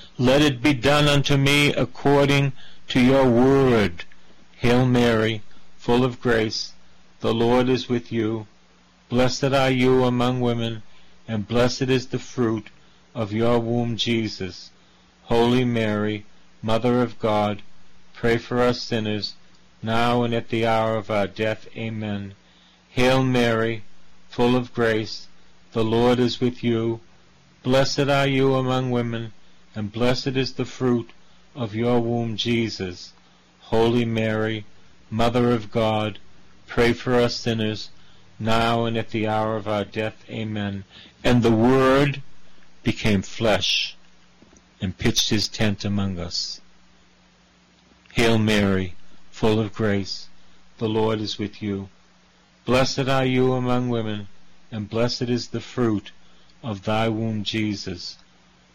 Let 0.21 0.43
it 0.43 0.61
be 0.61 0.75
done 0.75 1.07
unto 1.07 1.35
me 1.35 1.73
according 1.73 2.53
to 2.89 2.99
your 3.01 3.27
word. 3.27 4.05
Hail 4.57 4.85
Mary, 4.85 5.41
full 5.79 6.03
of 6.05 6.21
grace, 6.21 6.73
the 7.21 7.33
Lord 7.33 7.67
is 7.67 7.89
with 7.89 8.11
you. 8.11 8.45
Blessed 9.09 9.45
are 9.45 9.71
you 9.71 10.03
among 10.03 10.39
women, 10.39 10.83
and 11.27 11.47
blessed 11.47 11.89
is 11.89 12.05
the 12.05 12.19
fruit 12.19 12.67
of 13.15 13.33
your 13.33 13.57
womb, 13.57 13.97
Jesus. 13.97 14.69
Holy 15.23 15.65
Mary, 15.65 16.27
Mother 16.61 17.01
of 17.01 17.17
God, 17.17 17.63
pray 18.13 18.37
for 18.37 18.61
us 18.61 18.79
sinners, 18.79 19.33
now 19.81 20.21
and 20.21 20.35
at 20.35 20.49
the 20.49 20.67
hour 20.67 20.97
of 20.97 21.09
our 21.09 21.25
death. 21.25 21.67
Amen. 21.75 22.35
Hail 22.89 23.23
Mary, 23.23 23.85
full 24.29 24.55
of 24.55 24.71
grace, 24.71 25.27
the 25.71 25.83
Lord 25.83 26.19
is 26.19 26.39
with 26.39 26.63
you. 26.63 26.99
Blessed 27.63 28.07
are 28.07 28.27
you 28.27 28.53
among 28.53 28.91
women, 28.91 29.33
and 29.75 29.91
blessed 29.91 30.35
is 30.35 30.53
the 30.53 30.65
fruit 30.65 31.11
of 31.55 31.75
your 31.75 31.99
womb, 31.99 32.35
Jesus. 32.35 33.13
Holy 33.61 34.05
Mary, 34.05 34.65
Mother 35.09 35.51
of 35.51 35.71
God, 35.71 36.19
pray 36.67 36.93
for 36.93 37.15
us 37.15 37.35
sinners, 37.35 37.89
now 38.39 38.85
and 38.85 38.97
at 38.97 39.09
the 39.09 39.27
hour 39.27 39.55
of 39.55 39.67
our 39.67 39.85
death. 39.85 40.23
Amen. 40.29 40.83
And 41.23 41.43
the 41.43 41.51
Word 41.51 42.21
became 42.83 43.21
flesh 43.21 43.95
and 44.81 44.97
pitched 44.97 45.29
his 45.29 45.47
tent 45.47 45.85
among 45.85 46.17
us. 46.19 46.59
Hail 48.13 48.37
Mary, 48.37 48.95
full 49.31 49.59
of 49.59 49.73
grace, 49.73 50.27
the 50.79 50.89
Lord 50.89 51.21
is 51.21 51.37
with 51.37 51.61
you. 51.61 51.89
Blessed 52.65 53.07
are 53.07 53.25
you 53.25 53.53
among 53.53 53.89
women, 53.89 54.27
and 54.71 54.89
blessed 54.89 55.23
is 55.23 55.47
the 55.49 55.61
fruit 55.61 56.11
of 56.63 56.83
thy 56.83 57.07
womb, 57.07 57.43
Jesus. 57.43 58.17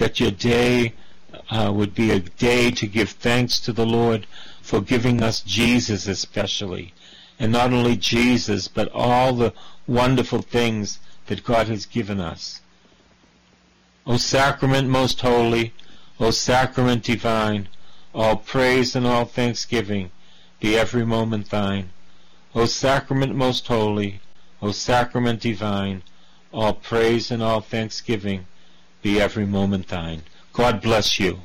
that 0.00 0.18
your 0.18 0.30
day 0.30 0.94
uh, 1.50 1.70
would 1.72 1.94
be 1.94 2.10
a 2.10 2.20
day 2.20 2.70
to 2.70 2.86
give 2.86 3.10
thanks 3.10 3.60
to 3.60 3.70
the 3.70 3.84
Lord 3.84 4.26
for 4.62 4.80
giving 4.80 5.22
us 5.22 5.42
Jesus 5.42 6.08
especially. 6.08 6.94
And 7.38 7.52
not 7.52 7.74
only 7.74 7.96
Jesus, 7.96 8.66
but 8.66 8.90
all 8.94 9.34
the 9.34 9.52
wonderful 9.86 10.40
things 10.40 11.00
that 11.26 11.44
God 11.44 11.68
has 11.68 11.84
given 11.84 12.18
us. 12.18 12.62
O 14.06 14.16
sacrament 14.16 14.88
most 14.88 15.20
holy, 15.20 15.74
O 16.18 16.30
sacrament 16.30 17.04
divine, 17.04 17.68
all 18.14 18.36
praise 18.36 18.96
and 18.96 19.06
all 19.06 19.26
thanksgiving 19.26 20.10
be 20.60 20.78
every 20.78 21.04
moment 21.04 21.50
thine. 21.50 21.90
O 22.54 22.64
sacrament 22.64 23.34
most 23.34 23.66
holy, 23.66 24.20
O 24.62 24.72
sacrament 24.72 25.42
divine, 25.42 26.02
all 26.52 26.72
praise 26.72 27.30
and 27.30 27.42
all 27.42 27.60
thanksgiving 27.60 28.46
be 29.02 29.20
every 29.20 29.46
moment 29.46 29.88
thine. 29.88 30.22
God 30.52 30.80
bless 30.80 31.18
you. 31.18 31.40